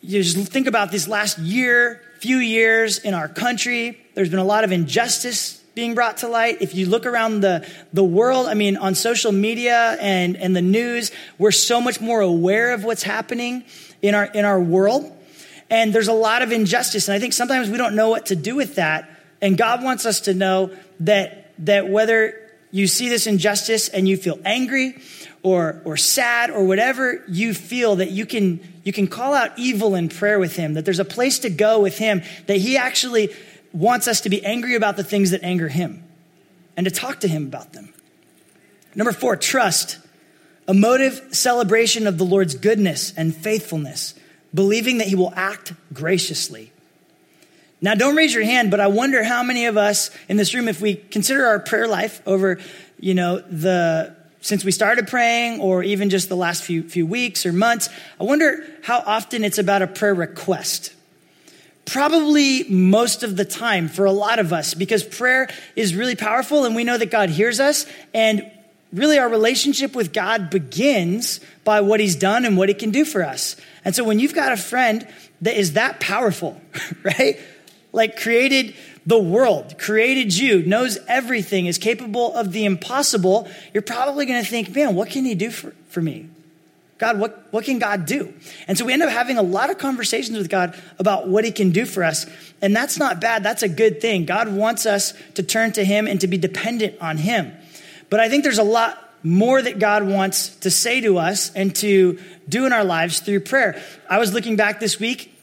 you 0.00 0.22
just 0.22 0.36
think 0.48 0.66
about 0.66 0.90
this 0.90 1.08
last 1.08 1.38
year, 1.38 2.00
few 2.20 2.38
years 2.38 2.98
in 2.98 3.14
our 3.14 3.28
country, 3.28 4.00
there's 4.14 4.30
been 4.30 4.38
a 4.38 4.44
lot 4.44 4.64
of 4.64 4.72
injustice 4.72 5.60
being 5.74 5.94
brought 5.94 6.18
to 6.18 6.28
light. 6.28 6.58
If 6.60 6.74
you 6.74 6.86
look 6.86 7.04
around 7.04 7.40
the, 7.40 7.68
the 7.92 8.04
world, 8.04 8.46
I 8.46 8.54
mean, 8.54 8.76
on 8.76 8.94
social 8.94 9.32
media 9.32 9.96
and, 10.00 10.36
and 10.36 10.54
the 10.54 10.62
news, 10.62 11.10
we're 11.38 11.50
so 11.50 11.80
much 11.80 12.00
more 12.00 12.20
aware 12.20 12.72
of 12.72 12.84
what's 12.84 13.02
happening 13.02 13.64
in 14.00 14.14
our, 14.14 14.24
in 14.26 14.44
our 14.44 14.60
world. 14.60 15.10
And 15.70 15.92
there's 15.92 16.08
a 16.08 16.12
lot 16.12 16.42
of 16.42 16.52
injustice. 16.52 17.08
And 17.08 17.14
I 17.16 17.18
think 17.18 17.32
sometimes 17.32 17.68
we 17.68 17.76
don't 17.76 17.96
know 17.96 18.10
what 18.10 18.26
to 18.26 18.36
do 18.36 18.54
with 18.54 18.76
that. 18.76 19.10
And 19.42 19.58
God 19.58 19.82
wants 19.82 20.06
us 20.06 20.20
to 20.22 20.34
know 20.34 20.70
that, 21.00 21.52
that 21.58 21.88
whether 21.88 22.40
you 22.74 22.88
see 22.88 23.08
this 23.08 23.28
injustice 23.28 23.88
and 23.88 24.08
you 24.08 24.16
feel 24.16 24.36
angry 24.44 25.00
or, 25.44 25.80
or 25.84 25.96
sad 25.96 26.50
or 26.50 26.64
whatever 26.64 27.22
you 27.28 27.54
feel 27.54 27.94
that 27.96 28.10
you 28.10 28.26
can, 28.26 28.58
you 28.82 28.92
can 28.92 29.06
call 29.06 29.32
out 29.32 29.56
evil 29.56 29.94
in 29.94 30.08
prayer 30.08 30.40
with 30.40 30.56
him, 30.56 30.74
that 30.74 30.84
there's 30.84 30.98
a 30.98 31.04
place 31.04 31.38
to 31.38 31.50
go 31.50 31.78
with 31.78 31.98
him, 31.98 32.20
that 32.48 32.56
he 32.56 32.76
actually 32.76 33.32
wants 33.72 34.08
us 34.08 34.22
to 34.22 34.28
be 34.28 34.44
angry 34.44 34.74
about 34.74 34.96
the 34.96 35.04
things 35.04 35.30
that 35.30 35.44
anger 35.44 35.68
him 35.68 36.02
and 36.76 36.84
to 36.84 36.90
talk 36.90 37.20
to 37.20 37.28
him 37.28 37.46
about 37.46 37.74
them. 37.74 37.94
Number 38.96 39.12
four, 39.12 39.36
trust. 39.36 39.98
A 40.66 40.74
motive 40.74 41.28
celebration 41.30 42.08
of 42.08 42.18
the 42.18 42.24
Lord's 42.24 42.56
goodness 42.56 43.14
and 43.16 43.32
faithfulness, 43.32 44.14
believing 44.52 44.98
that 44.98 45.06
he 45.06 45.14
will 45.14 45.32
act 45.36 45.74
graciously. 45.92 46.72
Now, 47.84 47.94
don't 47.94 48.16
raise 48.16 48.32
your 48.32 48.44
hand, 48.44 48.70
but 48.70 48.80
I 48.80 48.86
wonder 48.86 49.22
how 49.22 49.42
many 49.42 49.66
of 49.66 49.76
us 49.76 50.10
in 50.26 50.38
this 50.38 50.54
room, 50.54 50.68
if 50.68 50.80
we 50.80 50.94
consider 50.94 51.44
our 51.44 51.58
prayer 51.58 51.86
life 51.86 52.22
over, 52.24 52.58
you 52.98 53.12
know, 53.12 53.40
the 53.40 54.16
since 54.40 54.64
we 54.64 54.72
started 54.72 55.06
praying 55.06 55.60
or 55.60 55.82
even 55.82 56.08
just 56.08 56.30
the 56.30 56.36
last 56.36 56.62
few, 56.62 56.88
few 56.88 57.06
weeks 57.06 57.44
or 57.44 57.52
months, 57.52 57.90
I 58.18 58.24
wonder 58.24 58.64
how 58.84 59.02
often 59.04 59.44
it's 59.44 59.58
about 59.58 59.82
a 59.82 59.86
prayer 59.86 60.14
request. 60.14 60.94
Probably 61.84 62.64
most 62.70 63.22
of 63.22 63.36
the 63.36 63.44
time 63.44 63.88
for 63.88 64.06
a 64.06 64.12
lot 64.12 64.38
of 64.38 64.50
us 64.50 64.72
because 64.72 65.04
prayer 65.04 65.50
is 65.76 65.94
really 65.94 66.16
powerful 66.16 66.64
and 66.64 66.74
we 66.74 66.84
know 66.84 66.96
that 66.96 67.10
God 67.10 67.28
hears 67.28 67.60
us 67.60 67.84
and 68.14 68.50
really 68.94 69.18
our 69.18 69.28
relationship 69.28 69.94
with 69.94 70.14
God 70.14 70.48
begins 70.48 71.38
by 71.64 71.82
what 71.82 72.00
he's 72.00 72.16
done 72.16 72.46
and 72.46 72.56
what 72.56 72.70
he 72.70 72.74
can 72.74 72.92
do 72.92 73.04
for 73.04 73.22
us. 73.22 73.56
And 73.84 73.94
so 73.94 74.04
when 74.04 74.20
you've 74.20 74.34
got 74.34 74.52
a 74.52 74.56
friend 74.56 75.06
that 75.42 75.54
is 75.58 75.74
that 75.74 76.00
powerful, 76.00 76.58
right? 77.02 77.38
Like 77.94 78.20
created 78.20 78.74
the 79.06 79.18
world, 79.18 79.78
created 79.78 80.36
you, 80.36 80.64
knows 80.64 80.98
everything, 81.06 81.66
is 81.66 81.78
capable 81.78 82.34
of 82.34 82.52
the 82.52 82.64
impossible, 82.64 83.48
you're 83.72 83.82
probably 83.82 84.26
going 84.26 84.42
to 84.42 84.48
think, 84.48 84.74
man, 84.74 84.96
what 84.96 85.10
can 85.10 85.24
he 85.24 85.34
do 85.34 85.50
for, 85.50 85.72
for 85.88 86.02
me? 86.02 86.28
God, 86.98 87.20
what, 87.20 87.46
what 87.50 87.64
can 87.64 87.78
God 87.78 88.06
do? 88.06 88.34
And 88.66 88.76
so 88.76 88.84
we 88.84 88.92
end 88.92 89.02
up 89.02 89.10
having 89.10 89.38
a 89.38 89.42
lot 89.42 89.70
of 89.70 89.78
conversations 89.78 90.36
with 90.36 90.48
God 90.48 90.76
about 90.98 91.28
what 91.28 91.44
he 91.44 91.52
can 91.52 91.70
do 91.70 91.86
for 91.86 92.02
us. 92.02 92.26
And 92.62 92.74
that's 92.74 92.98
not 92.98 93.20
bad. 93.20 93.42
That's 93.44 93.62
a 93.62 93.68
good 93.68 94.00
thing. 94.00 94.24
God 94.24 94.48
wants 94.48 94.86
us 94.86 95.12
to 95.34 95.42
turn 95.42 95.72
to 95.72 95.84
him 95.84 96.06
and 96.06 96.20
to 96.20 96.26
be 96.26 96.36
dependent 96.36 97.00
on 97.00 97.16
him. 97.16 97.52
But 98.10 98.20
I 98.20 98.28
think 98.28 98.42
there's 98.42 98.58
a 98.58 98.64
lot 98.64 98.98
more 99.22 99.60
that 99.60 99.78
God 99.78 100.06
wants 100.06 100.56
to 100.56 100.70
say 100.70 101.00
to 101.00 101.18
us 101.18 101.52
and 101.54 101.74
to 101.76 102.18
do 102.48 102.66
in 102.66 102.72
our 102.72 102.84
lives 102.84 103.20
through 103.20 103.40
prayer. 103.40 103.82
I 104.08 104.18
was 104.18 104.32
looking 104.32 104.56
back 104.56 104.80
this 104.80 104.98
week 104.98 105.36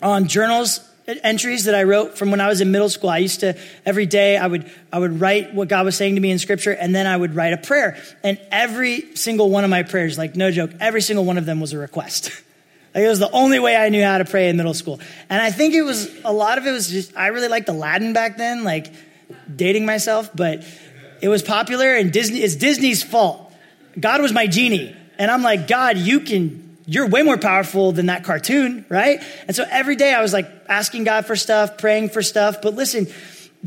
on 0.00 0.28
journals 0.28 0.80
entries 1.06 1.64
that 1.64 1.74
I 1.74 1.82
wrote 1.82 2.16
from 2.16 2.30
when 2.30 2.40
I 2.40 2.48
was 2.48 2.60
in 2.60 2.70
middle 2.70 2.88
school. 2.88 3.10
I 3.10 3.18
used 3.18 3.40
to 3.40 3.58
every 3.84 4.06
day 4.06 4.36
I 4.36 4.46
would 4.46 4.70
I 4.92 4.98
would 4.98 5.20
write 5.20 5.54
what 5.54 5.68
God 5.68 5.84
was 5.84 5.96
saying 5.96 6.14
to 6.14 6.20
me 6.20 6.30
in 6.30 6.38
scripture 6.38 6.72
and 6.72 6.94
then 6.94 7.06
I 7.06 7.16
would 7.16 7.34
write 7.34 7.52
a 7.52 7.56
prayer. 7.56 8.00
And 8.22 8.38
every 8.50 9.16
single 9.16 9.50
one 9.50 9.64
of 9.64 9.70
my 9.70 9.82
prayers, 9.82 10.16
like 10.16 10.36
no 10.36 10.50
joke, 10.50 10.70
every 10.80 11.02
single 11.02 11.24
one 11.24 11.38
of 11.38 11.46
them 11.46 11.60
was 11.60 11.72
a 11.72 11.78
request. 11.78 12.30
like 12.94 13.04
it 13.04 13.08
was 13.08 13.18
the 13.18 13.30
only 13.30 13.58
way 13.58 13.76
I 13.76 13.88
knew 13.88 14.04
how 14.04 14.18
to 14.18 14.24
pray 14.24 14.48
in 14.48 14.56
middle 14.56 14.74
school. 14.74 15.00
And 15.28 15.40
I 15.42 15.50
think 15.50 15.74
it 15.74 15.82
was 15.82 16.10
a 16.24 16.32
lot 16.32 16.58
of 16.58 16.66
it 16.66 16.72
was 16.72 16.88
just 16.88 17.16
I 17.16 17.28
really 17.28 17.48
liked 17.48 17.68
Aladdin 17.68 18.12
back 18.12 18.36
then, 18.36 18.64
like 18.64 18.92
dating 19.54 19.86
myself, 19.86 20.30
but 20.34 20.64
it 21.20 21.28
was 21.28 21.42
popular 21.42 21.94
and 21.94 22.12
Disney 22.12 22.40
it's 22.40 22.56
Disney's 22.56 23.02
fault. 23.02 23.52
God 23.98 24.22
was 24.22 24.32
my 24.32 24.46
genie. 24.46 24.96
And 25.18 25.30
I'm 25.30 25.42
like, 25.42 25.68
God, 25.68 25.98
you 25.98 26.20
can 26.20 26.71
you're 26.86 27.06
way 27.06 27.22
more 27.22 27.38
powerful 27.38 27.92
than 27.92 28.06
that 28.06 28.24
cartoon, 28.24 28.84
right? 28.88 29.20
And 29.46 29.54
so 29.54 29.64
every 29.70 29.96
day 29.96 30.12
I 30.12 30.20
was 30.20 30.32
like 30.32 30.50
asking 30.68 31.04
God 31.04 31.26
for 31.26 31.36
stuff, 31.36 31.78
praying 31.78 32.08
for 32.08 32.22
stuff. 32.22 32.60
But 32.60 32.74
listen, 32.74 33.06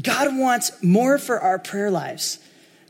God 0.01 0.37
wants 0.37 0.71
more 0.83 1.17
for 1.17 1.39
our 1.39 1.57
prayer 1.57 1.89
lives 1.89 2.39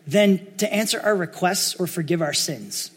than 0.08 0.46
to 0.58 0.72
answer 0.72 1.00
our 1.00 1.15
requests 1.15 1.75
or 1.75 1.88
forgive 1.88 2.22
our 2.22 2.34
sins. 2.34 2.91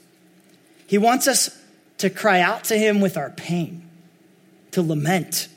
He 0.86 0.98
wants 0.98 1.28
us 1.28 1.50
to 1.98 2.10
cry 2.10 2.40
out 2.40 2.64
to 2.64 2.78
Him 2.78 3.00
with 3.00 3.16
our 3.16 3.30
pain, 3.30 3.88
to 4.70 4.82
lament. 4.82 5.48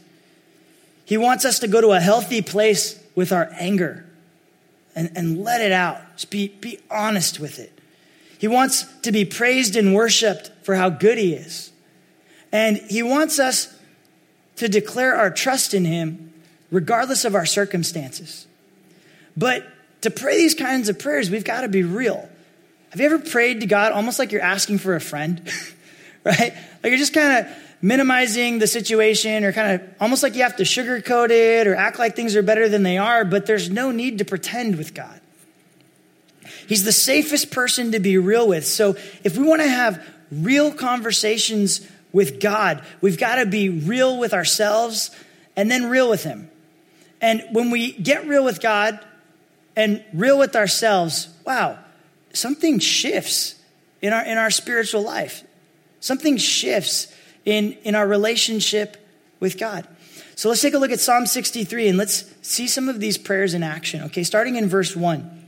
He 1.06 1.18
wants 1.18 1.46
us 1.46 1.60
to 1.60 1.68
go 1.68 1.80
to 1.82 1.92
a 1.92 2.00
healthy 2.00 2.42
place 2.42 3.02
with 3.16 3.32
our 3.32 3.50
anger 3.60 4.06
and, 4.96 5.12
and 5.16 5.44
let 5.44 5.62
it 5.62 5.72
out. 5.72 6.02
Just 6.16 6.32
be, 6.32 6.50
be 6.50 6.80
honest 6.90 7.40
with 7.40 7.60
it. 7.60 7.81
He 8.42 8.48
wants 8.48 8.86
to 9.04 9.12
be 9.12 9.24
praised 9.24 9.76
and 9.76 9.94
worshiped 9.94 10.50
for 10.64 10.74
how 10.74 10.90
good 10.90 11.20
he 11.20 11.36
is. 11.36 11.72
And 12.52 12.78
he 12.78 13.04
wants 13.04 13.38
us 13.38 13.72
to 14.56 14.68
declare 14.68 15.16
our 15.16 15.30
trust 15.30 15.76
in 15.76 15.86
him 15.86 16.34
regardless 16.72 17.24
of 17.24 17.36
our 17.36 17.46
circumstances. 17.46 18.48
But 19.38 19.68
to 20.02 20.10
pray 20.10 20.38
these 20.38 20.56
kinds 20.56 20.90
of 20.90 20.98
prayers, 20.98 21.30
we've 21.30 21.44
got 21.44 21.62
to 21.62 21.68
be 21.68 21.84
real. 21.84 22.28
Have 22.90 23.00
you 23.00 23.06
ever 23.06 23.20
prayed 23.20 23.60
to 23.60 23.68
God 23.68 23.92
almost 23.92 24.18
like 24.18 24.32
you're 24.32 24.42
asking 24.42 24.80
for 24.80 24.96
a 24.96 25.02
friend? 25.02 25.48
right? 26.24 26.52
Like 26.82 26.86
you're 26.86 26.98
just 26.98 27.14
kind 27.14 27.46
of 27.46 27.54
minimizing 27.80 28.58
the 28.58 28.66
situation 28.66 29.44
or 29.44 29.54
kind 29.54 29.80
of 29.80 29.88
almost 30.02 30.24
like 30.24 30.34
you 30.34 30.42
have 30.42 30.56
to 30.56 30.64
sugarcoat 30.64 31.30
it 31.30 31.68
or 31.68 31.76
act 31.76 32.00
like 32.00 32.16
things 32.16 32.36
are 32.36 32.42
better 32.42 32.68
than 32.68 32.82
they 32.82 32.98
are, 32.98 33.24
but 33.24 33.46
there's 33.46 33.70
no 33.70 33.92
need 33.92 34.18
to 34.18 34.26
pretend 34.26 34.80
with 34.80 34.96
God. 34.96 35.21
He's 36.68 36.84
the 36.84 36.92
safest 36.92 37.52
person 37.52 37.92
to 37.92 38.00
be 38.00 38.18
real 38.18 38.48
with. 38.48 38.66
So 38.66 38.96
if 39.24 39.38
we 39.38 39.46
want 39.46 39.62
to 39.62 39.68
have 39.68 40.06
real 40.32 40.74
conversations 40.74 41.88
with 42.12 42.40
God, 42.40 42.84
we've 43.02 43.18
got 43.18 43.36
to 43.36 43.46
be 43.46 43.70
real 43.70 44.18
with 44.18 44.34
ourselves 44.34 45.12
and 45.56 45.70
then 45.70 45.90
real 45.90 46.10
with 46.10 46.24
Him. 46.24 46.50
And 47.22 47.44
when 47.52 47.70
we 47.70 47.94
get 47.94 48.28
real 48.28 48.44
with 48.44 48.62
God 48.62 49.00
and 49.76 50.04
real 50.14 50.40
with 50.40 50.56
ourselves, 50.56 51.30
wow, 51.46 51.78
something 52.34 52.80
shifts 52.80 53.56
in 54.02 54.14
our, 54.14 54.26
in 54.26 54.38
our 54.38 54.50
spiritual 54.50 55.04
life. 55.04 55.44
Something 56.00 56.38
shifts 56.38 57.14
in, 57.46 57.74
in 57.84 57.96
our 57.96 58.08
relationship 58.08 58.98
with 59.40 59.58
God. 59.58 59.88
So 60.36 60.50
let's 60.50 60.62
take 60.62 60.74
a 60.74 60.80
look 60.80 60.92
at 60.92 61.00
Psalm 61.00 61.28
63 61.28 61.90
and 61.90 61.98
let's 61.98 62.26
see 62.42 62.68
some 62.68 62.90
of 62.90 63.00
these 63.00 63.18
prayers 63.18 63.54
in 63.54 63.62
action. 63.62 64.04
Okay, 64.06 64.24
starting 64.24 64.56
in 64.56 64.68
verse 64.68 64.96
1. 64.96 65.41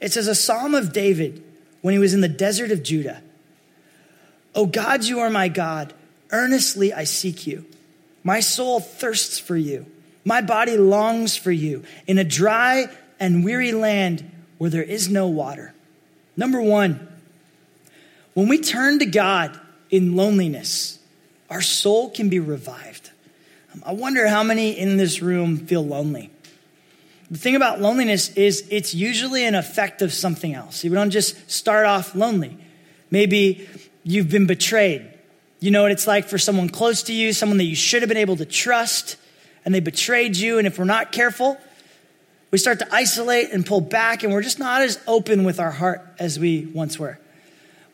It 0.00 0.12
says, 0.12 0.28
A 0.28 0.34
psalm 0.34 0.74
of 0.74 0.92
David 0.92 1.42
when 1.82 1.92
he 1.92 1.98
was 1.98 2.14
in 2.14 2.20
the 2.20 2.28
desert 2.28 2.70
of 2.70 2.82
Judah. 2.82 3.22
O 4.54 4.66
God, 4.66 5.04
you 5.04 5.20
are 5.20 5.30
my 5.30 5.48
God. 5.48 5.92
Earnestly 6.30 6.92
I 6.92 7.04
seek 7.04 7.46
you. 7.46 7.64
My 8.24 8.40
soul 8.40 8.80
thirsts 8.80 9.38
for 9.38 9.56
you. 9.56 9.86
My 10.24 10.40
body 10.40 10.76
longs 10.76 11.36
for 11.36 11.52
you 11.52 11.84
in 12.06 12.18
a 12.18 12.24
dry 12.24 12.86
and 13.20 13.44
weary 13.44 13.72
land 13.72 14.28
where 14.58 14.70
there 14.70 14.82
is 14.82 15.08
no 15.08 15.28
water. 15.28 15.72
Number 16.36 16.60
one, 16.60 17.06
when 18.34 18.48
we 18.48 18.58
turn 18.58 18.98
to 18.98 19.06
God 19.06 19.58
in 19.90 20.16
loneliness, 20.16 20.98
our 21.48 21.62
soul 21.62 22.10
can 22.10 22.28
be 22.28 22.40
revived. 22.40 23.10
I 23.84 23.92
wonder 23.92 24.26
how 24.26 24.42
many 24.42 24.76
in 24.76 24.96
this 24.96 25.22
room 25.22 25.58
feel 25.58 25.86
lonely. 25.86 26.30
The 27.30 27.38
thing 27.38 27.56
about 27.56 27.80
loneliness 27.80 28.32
is 28.34 28.66
it's 28.70 28.94
usually 28.94 29.44
an 29.44 29.54
effect 29.54 30.00
of 30.00 30.12
something 30.12 30.54
else. 30.54 30.84
We 30.84 30.90
don't 30.90 31.10
just 31.10 31.50
start 31.50 31.86
off 31.86 32.14
lonely. 32.14 32.56
Maybe 33.10 33.68
you've 34.04 34.28
been 34.28 34.46
betrayed. 34.46 35.12
You 35.58 35.70
know 35.70 35.82
what 35.82 35.90
it's 35.90 36.06
like 36.06 36.28
for 36.28 36.38
someone 36.38 36.68
close 36.68 37.02
to 37.04 37.12
you, 37.12 37.32
someone 37.32 37.58
that 37.58 37.64
you 37.64 37.74
should 37.74 38.02
have 38.02 38.08
been 38.08 38.16
able 38.18 38.36
to 38.36 38.44
trust, 38.44 39.16
and 39.64 39.74
they 39.74 39.80
betrayed 39.80 40.36
you. 40.36 40.58
And 40.58 40.66
if 40.66 40.78
we're 40.78 40.84
not 40.84 41.10
careful, 41.10 41.58
we 42.52 42.58
start 42.58 42.78
to 42.78 42.94
isolate 42.94 43.50
and 43.50 43.66
pull 43.66 43.80
back, 43.80 44.22
and 44.22 44.32
we're 44.32 44.42
just 44.42 44.58
not 44.58 44.82
as 44.82 45.00
open 45.06 45.44
with 45.44 45.58
our 45.58 45.72
heart 45.72 46.06
as 46.18 46.38
we 46.38 46.66
once 46.66 46.98
were. 46.98 47.18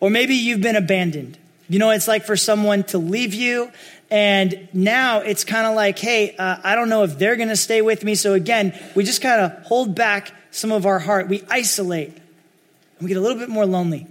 Or 0.00 0.10
maybe 0.10 0.34
you've 0.34 0.60
been 0.60 0.76
abandoned. 0.76 1.38
You 1.72 1.78
know, 1.78 1.90
it's 1.90 2.06
like 2.06 2.24
for 2.26 2.36
someone 2.36 2.84
to 2.84 2.98
leave 2.98 3.32
you 3.32 3.72
and 4.12 4.68
now 4.74 5.20
it's 5.20 5.42
kind 5.42 5.66
of 5.66 5.74
like, 5.74 5.98
hey, 5.98 6.36
uh, 6.36 6.58
I 6.62 6.74
don't 6.74 6.90
know 6.90 7.02
if 7.02 7.18
they're 7.18 7.36
going 7.36 7.48
to 7.48 7.56
stay 7.56 7.80
with 7.80 8.04
me. 8.04 8.14
So 8.14 8.34
again, 8.34 8.78
we 8.94 9.04
just 9.04 9.22
kind 9.22 9.40
of 9.40 9.64
hold 9.64 9.94
back 9.94 10.32
some 10.50 10.70
of 10.70 10.84
our 10.84 10.98
heart. 10.98 11.28
We 11.28 11.42
isolate. 11.48 12.08
And 12.10 13.00
we 13.00 13.08
get 13.08 13.16
a 13.16 13.22
little 13.22 13.38
bit 13.38 13.48
more 13.48 13.64
lonely. 13.64 14.06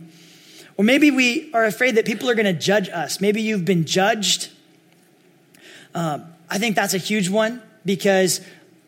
Or 0.75 0.83
maybe 0.83 1.11
we 1.11 1.53
are 1.53 1.65
afraid 1.65 1.97
that 1.97 2.05
people 2.05 2.31
are 2.31 2.33
going 2.33 2.47
to 2.47 2.59
judge 2.59 2.89
us. 2.89 3.21
Maybe 3.21 3.43
you've 3.43 3.63
been 3.63 3.85
judged. 3.85 4.49
Um, 5.93 6.25
I 6.49 6.57
think 6.57 6.75
that's 6.75 6.95
a 6.95 6.97
huge 6.97 7.29
one 7.29 7.61
because 7.85 8.41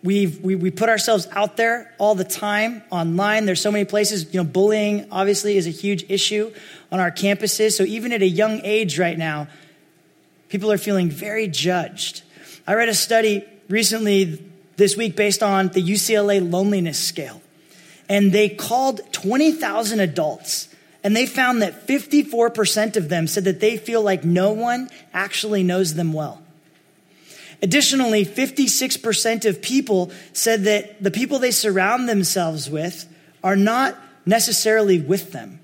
We've, 0.03 0.39
we, 0.41 0.55
we 0.55 0.69
put 0.69 0.89
ourselves 0.89 1.27
out 1.31 1.55
there 1.55 1.93
all 1.98 2.13
the 2.13 2.25
time 2.25 2.83
online. 2.89 3.45
There's 3.45 3.62
so 3.62 3.72
many 3.72 3.86
places, 3.86 4.33
you 4.33 4.43
know, 4.43 4.50
bullying 4.50 5.07
obviously 5.12 5.55
is 5.55 5.65
a 5.65 5.72
huge 5.72 6.05
issue 6.10 6.53
on 6.91 7.00
our 7.00 7.10
campuses. 7.10 7.72
So 7.72 7.83
even 7.83 8.12
at 8.12 8.22
a 8.22 8.27
young 8.27 8.60
age 8.63 9.00
right 9.00 9.17
now, 9.17 9.48
People 10.53 10.72
are 10.72 10.77
feeling 10.77 11.10
very 11.10 11.48
judged. 11.48 12.22
I 12.67 12.75
read 12.75 12.88
a 12.88 12.93
study 12.93 13.43
recently 13.69 14.39
this 14.75 14.95
week 14.95 15.15
based 15.15 15.41
on 15.41 15.69
the 15.69 15.81
UCLA 15.81 16.48
loneliness 16.48 17.00
scale. 17.00 17.41
And 18.07 18.31
they 18.31 18.50
called 18.50 19.01
20,000 19.13 20.00
adults 20.00 20.69
and 21.03 21.15
they 21.15 21.25
found 21.25 21.63
that 21.63 21.88
54% 21.88 22.98
of 22.98 23.10
them 23.10 23.25
said 23.25 23.45
that 23.45 23.62
they 23.62 23.77
feel 23.77 24.03
like 24.03 24.24
no 24.24 24.51
one 24.51 24.91
actually 25.12 25.63
knows 25.63 25.95
them 25.95 26.13
well. 26.13 26.42
Additionally, 27.63 28.25
56% 28.25 29.46
of 29.46 29.62
people 29.62 30.12
said 30.34 30.65
that 30.65 31.01
the 31.01 31.10
people 31.10 31.39
they 31.39 31.51
surround 31.51 32.10
themselves 32.10 32.70
with 32.70 33.08
are 33.41 33.55
not 33.55 33.98
necessarily 34.25 35.00
with 35.00 35.32
them. 35.32 35.62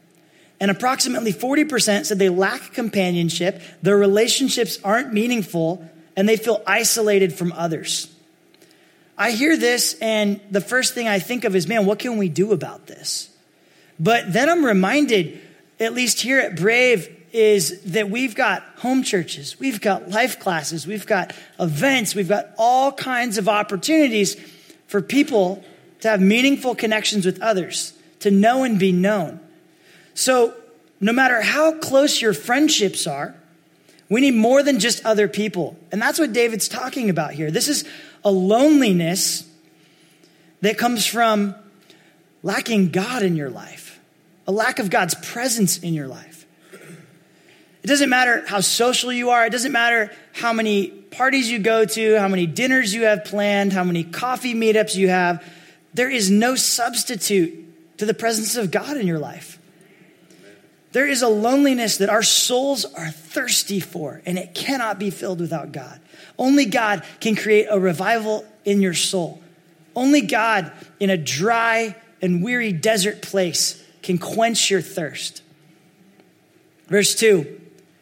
And 0.62 0.72
approximately 0.72 1.34
40% 1.34 2.06
said 2.06 2.18
they 2.18 2.29
lack 2.29 2.74
companionship, 2.74 3.62
their 3.82 3.98
relationships 3.98 4.79
aren't 4.82 5.12
meaningful, 5.12 5.86
and 6.15 6.27
they 6.27 6.38
feel 6.38 6.63
isolated 6.65 7.34
from 7.34 7.51
others. 7.51 8.10
I 9.18 9.32
hear 9.32 9.58
this, 9.58 9.98
and 10.01 10.39
the 10.50 10.62
first 10.62 10.94
thing 10.94 11.10
I 11.10 11.20
think 11.20 11.44
of 11.44 11.53
is, 11.53 11.68
man, 11.68 11.86
what 11.86 12.00
can 12.00 12.18
we 12.18 12.29
do 12.29 12.53
about 12.53 12.88
this? 12.88 13.29
But 14.00 14.32
then 14.32 14.50
I'm 14.50 14.63
reminded, 14.63 15.41
at 15.82 15.94
least 15.94 16.22
here 16.22 16.39
at 16.39 16.56
Brave, 16.56 17.13
is 17.31 17.81
that 17.83 18.09
we've 18.09 18.36
got 18.36 18.63
home 18.77 19.03
churches, 19.03 19.59
we've 19.59 19.81
got 19.81 20.09
life 20.09 20.39
classes, 20.39 20.88
we've 20.88 21.05
got 21.05 21.33
events, 21.59 22.15
we've 22.15 22.29
got 22.29 22.50
all 22.57 22.91
kinds 22.91 23.38
of 23.38 23.48
opportunities 23.48 24.36
for 24.88 25.01
people 25.01 25.63
to 26.01 26.09
have 26.09 26.21
meaningful 26.21 26.75
connections 26.75 27.25
with 27.25 27.41
others, 27.41 27.93
to 28.19 28.31
know 28.31 28.63
and 28.63 28.79
be 28.79 28.91
known. 28.91 29.39
So, 30.13 30.53
no 31.01 31.13
matter 31.13 31.41
how 31.41 31.77
close 31.79 32.21
your 32.21 32.33
friendships 32.33 33.07
are, 33.07 33.36
we 34.09 34.21
need 34.21 34.33
more 34.33 34.63
than 34.63 34.79
just 34.79 35.05
other 35.05 35.27
people. 35.27 35.77
And 35.91 36.01
that's 36.01 36.19
what 36.19 36.33
David's 36.33 36.67
talking 36.67 37.09
about 37.09 37.33
here. 37.33 37.51
This 37.51 37.67
is 37.67 37.86
a 38.25 38.31
loneliness 38.31 39.48
that 40.62 40.77
comes 40.77 41.05
from 41.05 41.55
lacking 42.43 42.89
God 42.89 43.24
in 43.24 43.36
your 43.36 43.50
life, 43.50 44.00
a 44.48 44.51
lack 44.51 44.79
of 44.79 44.89
God's 44.89 45.15
presence 45.15 45.77
in 45.77 45.93
your 45.93 46.07
life. 46.07 46.38
It 47.83 47.88
doesn't 47.88 48.09
matter 48.09 48.45
how 48.45 48.59
social 48.59 49.12
you 49.12 49.29
are, 49.29 49.45
it 49.45 49.51
doesn't 49.51 49.71
matter 49.71 50.12
how 50.33 50.53
many 50.53 50.88
parties 50.88 51.50
you 51.50 51.59
go 51.59 51.86
to, 51.86 52.19
how 52.19 52.27
many 52.27 52.45
dinners 52.45 52.93
you 52.93 53.03
have 53.03 53.25
planned, 53.25 53.74
how 53.74 53.83
many 53.83 54.03
coffee 54.03 54.53
meetups 54.53 54.95
you 54.95 55.09
have. 55.09 55.43
There 55.93 56.09
is 56.09 56.29
no 56.29 56.55
substitute 56.55 57.98
to 57.98 58.05
the 58.05 58.13
presence 58.13 58.55
of 58.55 58.71
God 58.71 58.98
in 58.98 59.07
your 59.07 59.19
life. 59.19 59.59
There 60.91 61.07
is 61.07 61.21
a 61.21 61.27
loneliness 61.27 61.98
that 61.98 62.09
our 62.09 62.24
souls 62.24 62.83
are 62.83 63.12
thirsty 63.12 63.79
for, 63.79 64.21
and 64.25 64.39
it 64.39 64.55
cannot 64.55 64.98
be 64.98 65.09
filled 65.12 65.39
without 65.39 65.71
God. 65.71 66.00
Only 66.38 66.65
God 66.65 67.03
can 67.19 67.36
create 67.36 67.67
a 67.69 67.79
revival 67.79 68.45
in 68.65 68.81
your 68.81 68.93
soul. 68.93 69.41
Only 69.95 70.21
God 70.21 70.71
in 71.00 71.09
a 71.09 71.17
dry 71.17 71.95
and 72.21 72.43
weary 72.43 72.71
desert 72.71 73.21
place 73.21 73.83
can 74.01 74.17
quench 74.17 74.71
your 74.71 74.81
thirst. 74.81 75.43
Verse 76.88 77.13
2, 77.15 77.58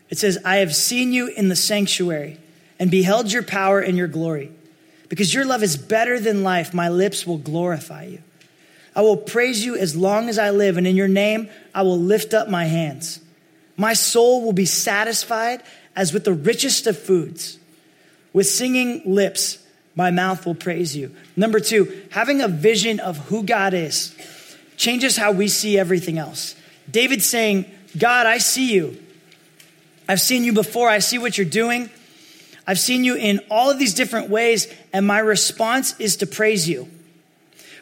it 0.09 0.17
says, 0.17 0.37
I 0.45 0.57
have 0.57 0.75
seen 0.75 1.11
you 1.13 1.27
in 1.27 1.49
the 1.49 1.55
sanctuary 1.55 2.37
and 2.79 2.91
beheld 2.91 3.31
your 3.31 3.43
power 3.43 3.79
and 3.79 3.97
your 3.97 4.07
glory. 4.07 4.51
Because 5.09 5.33
your 5.33 5.45
love 5.45 5.63
is 5.63 5.77
better 5.77 6.19
than 6.19 6.43
life, 6.43 6.73
my 6.73 6.89
lips 6.89 7.25
will 7.25 7.37
glorify 7.37 8.05
you. 8.05 8.21
I 8.95 9.01
will 9.01 9.17
praise 9.17 9.63
you 9.63 9.75
as 9.75 9.95
long 9.95 10.27
as 10.27 10.39
I 10.39 10.49
live, 10.49 10.77
and 10.77 10.87
in 10.87 10.95
your 10.95 11.07
name 11.07 11.49
I 11.73 11.83
will 11.83 11.99
lift 11.99 12.33
up 12.33 12.49
my 12.49 12.65
hands. 12.65 13.19
My 13.77 13.93
soul 13.93 14.43
will 14.43 14.53
be 14.53 14.65
satisfied 14.65 15.61
as 15.95 16.13
with 16.13 16.25
the 16.25 16.33
richest 16.33 16.87
of 16.87 16.97
foods. 16.97 17.59
With 18.33 18.47
singing 18.47 19.03
lips, 19.05 19.59
my 19.95 20.11
mouth 20.11 20.45
will 20.45 20.55
praise 20.55 20.95
you. 20.95 21.15
Number 21.35 21.59
two, 21.59 22.03
having 22.11 22.41
a 22.41 22.47
vision 22.47 22.99
of 22.99 23.17
who 23.17 23.43
God 23.43 23.73
is 23.73 24.15
changes 24.77 25.17
how 25.17 25.31
we 25.31 25.47
see 25.47 25.77
everything 25.77 26.17
else. 26.17 26.55
David's 26.89 27.25
saying, 27.25 27.65
God, 27.97 28.27
I 28.27 28.37
see 28.37 28.73
you. 28.73 28.97
I've 30.07 30.21
seen 30.21 30.43
you 30.43 30.53
before. 30.53 30.89
I 30.89 30.99
see 30.99 31.17
what 31.17 31.37
you're 31.37 31.45
doing. 31.45 31.89
I've 32.65 32.79
seen 32.79 33.03
you 33.03 33.15
in 33.15 33.39
all 33.49 33.69
of 33.69 33.79
these 33.79 33.93
different 33.93 34.29
ways, 34.29 34.67
and 34.91 35.07
my 35.07 35.19
response 35.19 35.97
is 35.99 36.17
to 36.17 36.27
praise 36.27 36.67
you. 36.67 36.89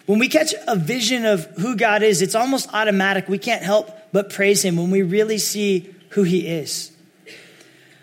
When 0.05 0.19
we 0.19 0.29
catch 0.29 0.53
a 0.67 0.75
vision 0.75 1.25
of 1.25 1.45
who 1.57 1.75
God 1.75 2.03
is, 2.03 2.21
it's 2.21 2.35
almost 2.35 2.69
automatic. 2.73 3.27
We 3.27 3.39
can't 3.39 3.63
help 3.63 3.89
but 4.11 4.29
praise 4.29 4.63
Him 4.63 4.77
when 4.77 4.91
we 4.91 5.01
really 5.01 5.39
see 5.39 5.93
who 6.09 6.23
He 6.23 6.47
is. 6.47 6.91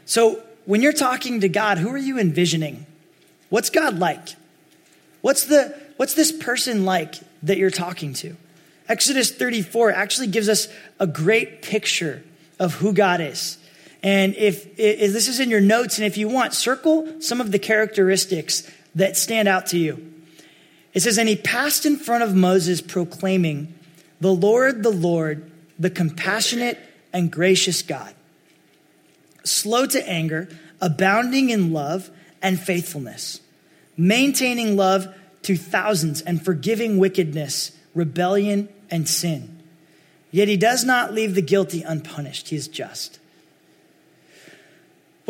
So, 0.04 0.42
when 0.64 0.82
you're 0.82 0.92
talking 0.92 1.40
to 1.40 1.48
God, 1.48 1.78
who 1.78 1.88
are 1.90 1.98
you 1.98 2.18
envisioning? 2.18 2.86
What's 3.48 3.70
God 3.70 3.98
like? 3.98 4.28
What's, 5.20 5.46
the, 5.46 5.76
what's 5.96 6.14
this 6.14 6.32
person 6.32 6.84
like 6.84 7.16
that 7.44 7.58
you're 7.58 7.70
talking 7.70 8.14
to? 8.14 8.36
Exodus 8.88 9.30
34 9.30 9.92
actually 9.92 10.28
gives 10.28 10.48
us 10.48 10.68
a 10.98 11.06
great 11.06 11.62
picture 11.62 12.22
of 12.58 12.74
who 12.74 12.92
God 12.92 13.20
is. 13.20 13.58
And 14.02 14.34
if, 14.34 14.78
if 14.78 15.12
this 15.12 15.28
is 15.28 15.38
in 15.38 15.48
your 15.48 15.60
notes, 15.60 15.98
and 15.98 16.06
if 16.06 16.16
you 16.16 16.28
want, 16.28 16.54
circle 16.54 17.20
some 17.20 17.40
of 17.40 17.52
the 17.52 17.58
characteristics 17.58 18.68
that 18.94 19.16
stand 19.16 19.48
out 19.48 19.66
to 19.68 19.78
you. 19.78 20.12
It 20.92 21.00
says, 21.00 21.18
And 21.18 21.28
he 21.28 21.36
passed 21.36 21.86
in 21.86 21.96
front 21.96 22.24
of 22.24 22.34
Moses, 22.34 22.80
proclaiming, 22.80 23.74
The 24.20 24.32
Lord, 24.32 24.82
the 24.82 24.90
Lord, 24.90 25.50
the 25.78 25.90
compassionate 25.90 26.78
and 27.12 27.30
gracious 27.30 27.82
God, 27.82 28.14
slow 29.44 29.86
to 29.86 30.08
anger, 30.08 30.48
abounding 30.80 31.50
in 31.50 31.72
love 31.72 32.10
and 32.42 32.58
faithfulness, 32.58 33.40
maintaining 33.96 34.76
love 34.76 35.14
to 35.42 35.56
thousands, 35.56 36.20
and 36.22 36.44
forgiving 36.44 36.98
wickedness, 36.98 37.72
rebellion, 37.94 38.68
and 38.90 39.08
sin. 39.08 39.60
Yet 40.30 40.48
he 40.48 40.56
does 40.56 40.84
not 40.84 41.12
leave 41.12 41.34
the 41.34 41.42
guilty 41.42 41.82
unpunished, 41.82 42.48
he 42.48 42.56
is 42.56 42.68
just. 42.68 43.18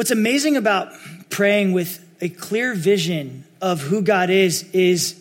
What's 0.03 0.11
amazing 0.11 0.57
about 0.57 0.93
praying 1.31 1.75
with 1.75 2.05
a 2.21 2.29
clear 2.29 2.75
vision 2.75 3.45
of 3.61 3.83
who 3.83 4.03
God 4.03 4.31
is, 4.31 4.69
is 4.73 5.15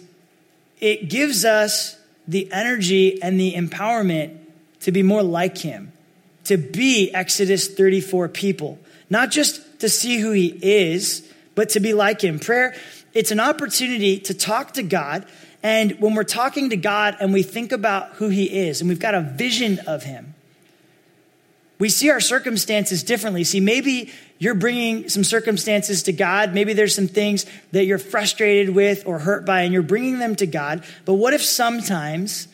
it 0.80 1.08
gives 1.08 1.46
us 1.46 1.96
the 2.28 2.52
energy 2.52 3.22
and 3.22 3.40
the 3.40 3.54
empowerment 3.54 4.40
to 4.80 4.92
be 4.92 5.04
more 5.04 5.22
like 5.22 5.60
Him, 5.60 5.92
to 6.46 6.58
be 6.58 7.14
Exodus 7.14 7.68
34 7.68 8.30
people, 8.30 8.80
not 9.08 9.30
just 9.30 9.82
to 9.82 9.88
see 9.88 10.18
who 10.18 10.32
He 10.32 10.48
is, 10.48 11.32
but 11.54 11.70
to 11.70 11.80
be 11.80 11.94
like 11.94 12.24
Him. 12.24 12.40
Prayer, 12.40 12.74
it's 13.14 13.30
an 13.30 13.40
opportunity 13.40 14.18
to 14.22 14.34
talk 14.34 14.72
to 14.74 14.82
God. 14.82 15.28
And 15.62 15.92
when 16.00 16.16
we're 16.16 16.24
talking 16.24 16.72
to 16.72 16.76
God 16.76 17.18
and 17.20 17.32
we 17.32 17.44
think 17.44 17.72
about 17.72 18.14
who 18.14 18.30
He 18.30 18.46
is 18.46 18.82
and 18.82 18.90
we've 18.90 18.98
got 18.98 19.14
a 19.14 19.22
vision 19.22 19.78
of 19.86 20.02
Him, 20.02 20.34
we 21.82 21.90
see 21.90 22.12
our 22.12 22.20
circumstances 22.20 23.02
differently. 23.02 23.44
See, 23.44 23.60
maybe 23.60 24.14
you're 24.38 24.54
bringing 24.54 25.10
some 25.10 25.24
circumstances 25.24 26.04
to 26.04 26.14
God. 26.14 26.54
Maybe 26.54 26.74
there's 26.74 26.94
some 26.94 27.08
things 27.08 27.48
that 27.72 27.86
you're 27.86 27.98
frustrated 27.98 28.76
with 28.76 29.08
or 29.08 29.18
hurt 29.18 29.48
by, 29.48 29.62
and 29.62 29.74
you're 29.74 29.82
bringing 29.82 30.20
them 30.20 30.36
to 30.36 30.46
God. 30.46 30.84
But 31.06 31.16
what 31.16 31.34
if 31.34 31.42
sometimes 31.42 32.48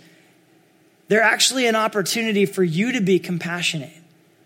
they're 1.10 1.22
actually 1.22 1.68
an 1.68 1.76
opportunity 1.76 2.46
for 2.46 2.64
you 2.64 2.94
to 2.94 3.02
be 3.02 3.20
compassionate, 3.20 3.92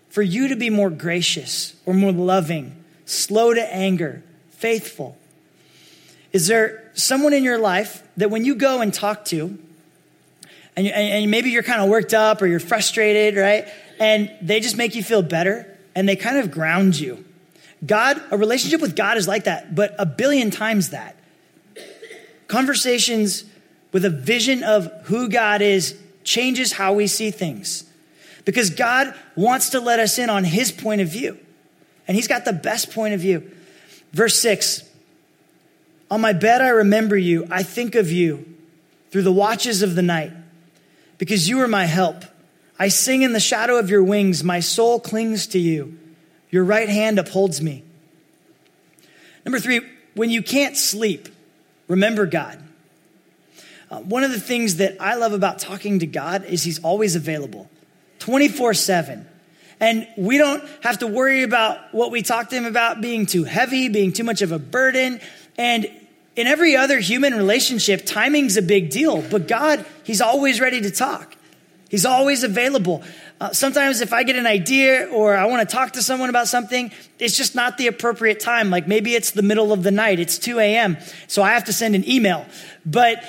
for 0.08 0.20
you 0.20 0.48
to 0.48 0.56
be 0.56 0.68
more 0.68 0.90
gracious 0.90 1.76
or 1.86 1.94
more 1.94 2.10
loving, 2.10 2.74
slow 3.06 3.54
to 3.54 3.62
anger, 3.72 4.24
faithful? 4.50 5.16
Is 6.32 6.48
there 6.48 6.90
someone 6.94 7.34
in 7.34 7.44
your 7.44 7.58
life 7.58 8.02
that 8.16 8.32
when 8.32 8.44
you 8.44 8.56
go 8.56 8.80
and 8.80 8.92
talk 8.92 9.26
to, 9.26 9.56
and, 10.74 10.88
and 10.88 11.30
maybe 11.30 11.50
you're 11.50 11.62
kind 11.62 11.82
of 11.82 11.88
worked 11.88 12.14
up 12.14 12.42
or 12.42 12.48
you're 12.48 12.58
frustrated, 12.58 13.36
right? 13.36 13.68
And 13.98 14.32
they 14.40 14.60
just 14.60 14.76
make 14.76 14.94
you 14.94 15.02
feel 15.02 15.22
better 15.22 15.66
and 15.94 16.08
they 16.08 16.16
kind 16.16 16.38
of 16.38 16.50
ground 16.50 16.98
you. 16.98 17.24
God, 17.84 18.22
a 18.30 18.36
relationship 18.36 18.80
with 18.80 18.94
God 18.94 19.16
is 19.16 19.26
like 19.26 19.44
that, 19.44 19.74
but 19.74 19.94
a 19.98 20.06
billion 20.06 20.50
times 20.50 20.90
that. 20.90 21.16
Conversations 22.46 23.44
with 23.92 24.04
a 24.04 24.10
vision 24.10 24.62
of 24.62 24.90
who 25.04 25.28
God 25.28 25.62
is 25.62 25.98
changes 26.24 26.72
how 26.72 26.94
we 26.94 27.06
see 27.06 27.30
things. 27.30 27.84
Because 28.44 28.70
God 28.70 29.14
wants 29.36 29.70
to 29.70 29.80
let 29.80 30.00
us 30.00 30.18
in 30.18 30.30
on 30.30 30.44
his 30.44 30.72
point 30.72 31.00
of 31.00 31.08
view. 31.08 31.38
And 32.06 32.16
he's 32.16 32.28
got 32.28 32.44
the 32.44 32.52
best 32.52 32.92
point 32.92 33.14
of 33.14 33.20
view. 33.20 33.50
Verse 34.12 34.40
6 34.40 34.88
On 36.10 36.20
my 36.20 36.32
bed 36.32 36.60
I 36.60 36.68
remember 36.68 37.16
you, 37.16 37.46
I 37.50 37.62
think 37.62 37.94
of 37.94 38.10
you 38.10 38.46
through 39.10 39.22
the 39.22 39.32
watches 39.32 39.82
of 39.82 39.94
the 39.94 40.02
night, 40.02 40.32
because 41.18 41.48
you 41.48 41.60
are 41.60 41.68
my 41.68 41.84
help. 41.84 42.24
I 42.78 42.88
sing 42.88 43.22
in 43.22 43.32
the 43.32 43.40
shadow 43.40 43.78
of 43.78 43.90
your 43.90 44.02
wings. 44.02 44.42
My 44.42 44.60
soul 44.60 45.00
clings 45.00 45.48
to 45.48 45.58
you. 45.58 45.98
Your 46.50 46.64
right 46.64 46.88
hand 46.88 47.18
upholds 47.18 47.60
me. 47.62 47.82
Number 49.44 49.58
three, 49.58 49.80
when 50.14 50.30
you 50.30 50.42
can't 50.42 50.76
sleep, 50.76 51.28
remember 51.88 52.26
God. 52.26 52.62
Uh, 53.90 54.00
one 54.00 54.24
of 54.24 54.30
the 54.30 54.40
things 54.40 54.76
that 54.76 54.96
I 55.00 55.16
love 55.16 55.32
about 55.32 55.58
talking 55.58 55.98
to 55.98 56.06
God 56.06 56.44
is 56.44 56.62
He's 56.62 56.82
always 56.82 57.16
available 57.16 57.68
24 58.20 58.74
7. 58.74 59.28
And 59.80 60.06
we 60.16 60.38
don't 60.38 60.62
have 60.82 60.98
to 60.98 61.08
worry 61.08 61.42
about 61.42 61.92
what 61.92 62.12
we 62.12 62.22
talk 62.22 62.50
to 62.50 62.56
Him 62.56 62.66
about 62.66 63.00
being 63.00 63.26
too 63.26 63.44
heavy, 63.44 63.88
being 63.88 64.12
too 64.12 64.22
much 64.24 64.40
of 64.40 64.52
a 64.52 64.58
burden. 64.58 65.20
And 65.58 65.90
in 66.36 66.46
every 66.46 66.76
other 66.76 67.00
human 67.00 67.34
relationship, 67.34 68.06
timing's 68.06 68.56
a 68.56 68.62
big 68.62 68.90
deal. 68.90 69.22
But 69.22 69.48
God, 69.48 69.84
He's 70.04 70.20
always 70.20 70.60
ready 70.60 70.80
to 70.82 70.90
talk. 70.90 71.36
He's 71.92 72.06
always 72.06 72.42
available. 72.42 73.02
Uh, 73.38 73.52
sometimes 73.52 74.00
if 74.00 74.14
I 74.14 74.22
get 74.22 74.36
an 74.36 74.46
idea 74.46 75.08
or 75.12 75.36
I 75.36 75.44
want 75.44 75.68
to 75.68 75.76
talk 75.76 75.92
to 75.92 76.02
someone 76.02 76.30
about 76.30 76.48
something, 76.48 76.90
it's 77.18 77.36
just 77.36 77.54
not 77.54 77.76
the 77.76 77.86
appropriate 77.86 78.40
time. 78.40 78.70
Like 78.70 78.88
maybe 78.88 79.14
it's 79.14 79.32
the 79.32 79.42
middle 79.42 79.74
of 79.74 79.82
the 79.82 79.90
night, 79.90 80.18
it's 80.18 80.38
2 80.38 80.58
a.m., 80.58 80.96
so 81.28 81.42
I 81.42 81.50
have 81.50 81.64
to 81.64 81.72
send 81.74 81.94
an 81.94 82.08
email. 82.08 82.46
But 82.86 83.22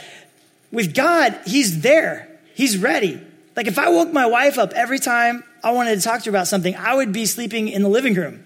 with 0.72 0.96
God, 0.96 1.38
He's 1.46 1.82
there, 1.82 2.40
He's 2.56 2.78
ready. 2.78 3.22
Like 3.58 3.68
if 3.68 3.78
I 3.78 3.90
woke 3.90 4.14
my 4.14 4.28
wife 4.28 4.58
up 4.58 4.72
every 4.72 5.00
time 5.00 5.44
I 5.62 5.72
wanted 5.72 5.98
to 5.98 6.02
talk 6.02 6.22
to 6.22 6.32
her 6.32 6.38
about 6.38 6.48
something, 6.48 6.74
I 6.74 6.96
would 6.96 7.12
be 7.12 7.26
sleeping 7.26 7.68
in 7.68 7.82
the 7.84 7.90
living 7.90 8.14
room 8.14 8.46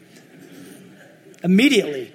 immediately. 1.43 2.11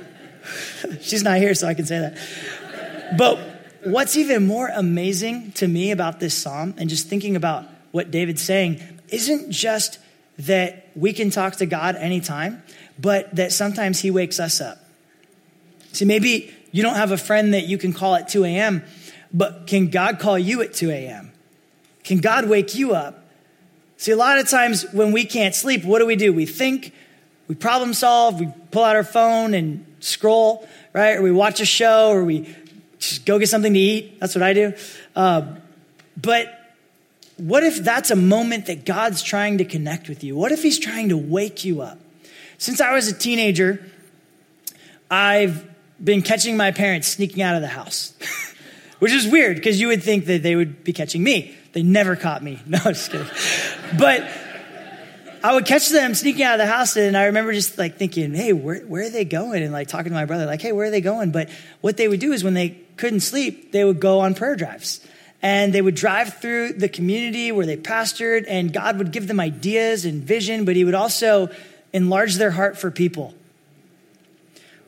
She's 1.02 1.22
not 1.22 1.38
here, 1.38 1.54
so 1.54 1.68
I 1.68 1.74
can 1.74 1.86
say 1.86 2.00
that. 2.00 3.16
But 3.16 3.55
what's 3.86 4.16
even 4.16 4.46
more 4.46 4.68
amazing 4.68 5.52
to 5.52 5.68
me 5.68 5.90
about 5.90 6.20
this 6.20 6.34
psalm 6.34 6.74
and 6.76 6.90
just 6.90 7.08
thinking 7.08 7.36
about 7.36 7.64
what 7.92 8.10
David's 8.10 8.42
saying 8.42 8.82
isn't 9.08 9.50
just 9.50 9.98
that 10.38 10.88
we 10.94 11.12
can 11.12 11.30
talk 11.30 11.56
to 11.56 11.66
God 11.66 11.96
anytime, 11.96 12.62
but 12.98 13.34
that 13.36 13.52
sometimes 13.52 14.00
he 14.00 14.10
wakes 14.10 14.38
us 14.38 14.60
up. 14.60 14.78
See, 15.92 16.04
maybe 16.04 16.54
you 16.72 16.82
don't 16.82 16.96
have 16.96 17.12
a 17.12 17.16
friend 17.16 17.54
that 17.54 17.66
you 17.66 17.78
can 17.78 17.92
call 17.92 18.14
at 18.14 18.28
2 18.28 18.44
a.m., 18.44 18.82
but 19.32 19.66
can 19.66 19.88
God 19.88 20.18
call 20.18 20.38
you 20.38 20.62
at 20.62 20.74
2 20.74 20.90
a.m.? 20.90 21.32
Can 22.04 22.18
God 22.18 22.48
wake 22.48 22.74
you 22.74 22.94
up? 22.94 23.24
See, 23.96 24.12
a 24.12 24.16
lot 24.16 24.38
of 24.38 24.48
times 24.48 24.84
when 24.92 25.12
we 25.12 25.24
can't 25.24 25.54
sleep, 25.54 25.84
what 25.84 26.00
do 26.00 26.06
we 26.06 26.16
do? 26.16 26.32
We 26.32 26.46
think, 26.46 26.92
we 27.48 27.54
problem 27.54 27.94
solve, 27.94 28.38
we 28.40 28.52
pull 28.70 28.84
out 28.84 28.94
our 28.94 29.04
phone 29.04 29.54
and 29.54 29.86
scroll, 30.00 30.68
right? 30.92 31.16
Or 31.16 31.22
we 31.22 31.32
watch 31.32 31.60
a 31.60 31.66
show, 31.66 32.10
or 32.10 32.24
we 32.24 32.54
just 32.98 33.26
go 33.26 33.38
get 33.38 33.48
something 33.48 33.72
to 33.72 33.78
eat. 33.78 34.20
That's 34.20 34.34
what 34.34 34.42
I 34.42 34.52
do. 34.52 34.72
Uh, 35.14 35.56
but 36.16 36.52
what 37.36 37.62
if 37.62 37.78
that's 37.78 38.10
a 38.10 38.16
moment 38.16 38.66
that 38.66 38.84
God's 38.84 39.22
trying 39.22 39.58
to 39.58 39.64
connect 39.64 40.08
with 40.08 40.24
you? 40.24 40.36
What 40.36 40.52
if 40.52 40.62
He's 40.62 40.78
trying 40.78 41.10
to 41.10 41.16
wake 41.16 41.64
you 41.64 41.82
up? 41.82 41.98
Since 42.58 42.80
I 42.80 42.94
was 42.94 43.08
a 43.08 43.12
teenager, 43.12 43.84
I've 45.10 45.68
been 46.02 46.22
catching 46.22 46.56
my 46.56 46.70
parents 46.72 47.08
sneaking 47.08 47.42
out 47.42 47.54
of 47.54 47.60
the 47.60 47.68
house, 47.68 48.14
which 48.98 49.12
is 49.12 49.30
weird 49.30 49.56
because 49.56 49.80
you 49.80 49.88
would 49.88 50.02
think 50.02 50.26
that 50.26 50.42
they 50.42 50.56
would 50.56 50.82
be 50.84 50.92
catching 50.92 51.22
me. 51.22 51.54
They 51.72 51.82
never 51.82 52.16
caught 52.16 52.42
me. 52.42 52.60
No, 52.66 52.78
just 52.78 53.10
kidding. 53.10 53.26
but 53.98 54.26
I 55.44 55.54
would 55.54 55.66
catch 55.66 55.90
them 55.90 56.14
sneaking 56.14 56.42
out 56.42 56.54
of 56.54 56.66
the 56.66 56.72
house, 56.72 56.96
and 56.96 57.16
I 57.16 57.26
remember 57.26 57.52
just 57.52 57.76
like 57.76 57.98
thinking, 57.98 58.34
"Hey, 58.34 58.52
where, 58.52 58.80
where 58.80 59.04
are 59.04 59.10
they 59.10 59.24
going?" 59.24 59.62
And 59.62 59.72
like 59.72 59.88
talking 59.88 60.10
to 60.10 60.14
my 60.14 60.24
brother, 60.24 60.46
like, 60.46 60.62
"Hey, 60.62 60.72
where 60.72 60.86
are 60.86 60.90
they 60.90 61.02
going?" 61.02 61.30
But 61.30 61.50
what 61.82 61.98
they 61.98 62.08
would 62.08 62.20
do 62.20 62.32
is 62.32 62.42
when 62.42 62.54
they 62.54 62.80
couldn't 62.96 63.20
sleep, 63.20 63.72
they 63.72 63.84
would 63.84 64.00
go 64.00 64.20
on 64.20 64.34
prayer 64.34 64.56
drives. 64.56 65.00
and 65.42 65.72
they 65.72 65.82
would 65.82 65.94
drive 65.94 66.40
through 66.40 66.72
the 66.72 66.88
community 66.88 67.52
where 67.52 67.66
they 67.66 67.76
pastored, 67.76 68.46
and 68.48 68.72
God 68.72 68.98
would 68.98 69.12
give 69.12 69.28
them 69.28 69.38
ideas 69.38 70.04
and 70.04 70.22
vision, 70.22 70.64
but 70.64 70.76
He 70.76 70.84
would 70.84 70.94
also 70.94 71.50
enlarge 71.92 72.36
their 72.36 72.50
heart 72.50 72.76
for 72.78 72.90
people. 72.90 73.34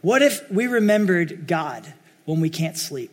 What 0.00 0.22
if 0.22 0.50
we 0.50 0.66
remembered 0.66 1.46
God 1.46 1.92
when 2.24 2.40
we 2.40 2.50
can't 2.50 2.76
sleep? 2.76 3.10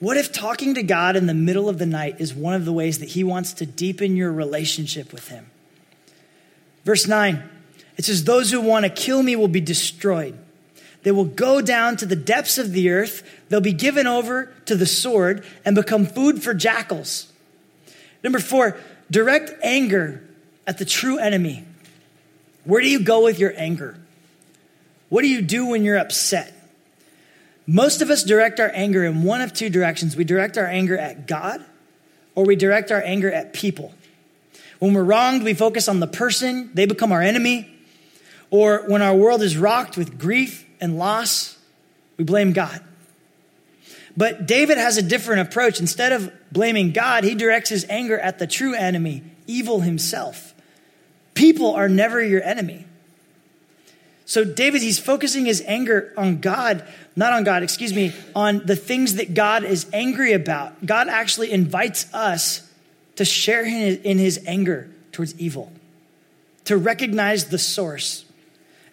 What 0.00 0.16
if 0.16 0.32
talking 0.32 0.74
to 0.74 0.82
God 0.82 1.14
in 1.14 1.26
the 1.26 1.34
middle 1.34 1.68
of 1.68 1.78
the 1.78 1.86
night 1.86 2.16
is 2.18 2.34
one 2.34 2.54
of 2.54 2.64
the 2.64 2.72
ways 2.72 2.98
that 2.98 3.10
He 3.10 3.22
wants 3.22 3.52
to 3.54 3.66
deepen 3.66 4.16
your 4.16 4.32
relationship 4.32 5.12
with 5.12 5.28
Him? 5.28 5.46
Verse 6.84 7.06
9, 7.06 7.42
it 7.96 8.04
says, 8.04 8.24
Those 8.24 8.50
who 8.50 8.60
want 8.60 8.84
to 8.84 8.90
kill 8.90 9.22
me 9.22 9.36
will 9.36 9.48
be 9.48 9.60
destroyed. 9.60 10.36
They 11.02 11.10
will 11.10 11.24
go 11.24 11.60
down 11.60 11.96
to 11.98 12.06
the 12.06 12.16
depths 12.16 12.58
of 12.58 12.72
the 12.72 12.90
earth. 12.90 13.28
They'll 13.48 13.60
be 13.60 13.72
given 13.72 14.06
over 14.06 14.52
to 14.66 14.76
the 14.76 14.86
sword 14.86 15.44
and 15.64 15.74
become 15.74 16.06
food 16.06 16.42
for 16.42 16.54
jackals. 16.54 17.30
Number 18.22 18.38
four, 18.38 18.76
direct 19.10 19.52
anger 19.62 20.22
at 20.66 20.78
the 20.78 20.84
true 20.84 21.18
enemy. 21.18 21.64
Where 22.64 22.80
do 22.80 22.88
you 22.88 23.00
go 23.00 23.24
with 23.24 23.38
your 23.38 23.52
anger? 23.56 23.96
What 25.08 25.22
do 25.22 25.28
you 25.28 25.42
do 25.42 25.66
when 25.66 25.84
you're 25.84 25.98
upset? 25.98 26.54
Most 27.66 28.00
of 28.00 28.10
us 28.10 28.22
direct 28.22 28.60
our 28.60 28.70
anger 28.72 29.04
in 29.04 29.24
one 29.24 29.40
of 29.40 29.52
two 29.52 29.70
directions. 29.70 30.16
We 30.16 30.24
direct 30.24 30.56
our 30.56 30.66
anger 30.66 30.96
at 30.96 31.26
God 31.26 31.64
or 32.34 32.44
we 32.44 32.56
direct 32.56 32.90
our 32.90 33.02
anger 33.02 33.30
at 33.30 33.52
people. 33.52 33.92
When 34.78 34.94
we're 34.94 35.04
wronged, 35.04 35.44
we 35.44 35.54
focus 35.54 35.88
on 35.88 36.00
the 36.00 36.06
person, 36.06 36.70
they 36.74 36.86
become 36.86 37.12
our 37.12 37.22
enemy. 37.22 37.68
Or 38.50 38.84
when 38.88 39.00
our 39.00 39.14
world 39.14 39.42
is 39.42 39.56
rocked 39.56 39.96
with 39.96 40.18
grief 40.18 40.66
and 40.82 40.98
loss, 40.98 41.56
we 42.18 42.24
blame 42.24 42.52
God. 42.52 42.82
But 44.14 44.46
David 44.46 44.76
has 44.76 44.98
a 44.98 45.02
different 45.02 45.48
approach. 45.48 45.80
Instead 45.80 46.12
of 46.12 46.30
blaming 46.50 46.92
God, 46.92 47.24
he 47.24 47.34
directs 47.34 47.70
his 47.70 47.86
anger 47.88 48.18
at 48.18 48.38
the 48.38 48.46
true 48.46 48.74
enemy, 48.74 49.22
evil 49.46 49.80
himself. 49.80 50.54
People 51.32 51.74
are 51.74 51.88
never 51.88 52.22
your 52.22 52.42
enemy. 52.42 52.84
So 54.26 54.44
David, 54.44 54.82
he's 54.82 54.98
focusing 54.98 55.46
his 55.46 55.62
anger 55.66 56.12
on 56.16 56.40
God, 56.40 56.86
not 57.16 57.32
on 57.32 57.44
God, 57.44 57.62
excuse 57.62 57.94
me, 57.94 58.12
on 58.34 58.66
the 58.66 58.76
things 58.76 59.14
that 59.14 59.34
God 59.34 59.64
is 59.64 59.86
angry 59.92 60.32
about. 60.32 60.84
God 60.84 61.08
actually 61.08 61.50
invites 61.50 62.12
us 62.12 62.68
to 63.16 63.24
share 63.24 63.64
in 63.64 64.18
his 64.18 64.40
anger 64.46 64.90
towards 65.12 65.38
evil, 65.38 65.72
to 66.64 66.76
recognize 66.76 67.46
the 67.46 67.58
source. 67.58 68.24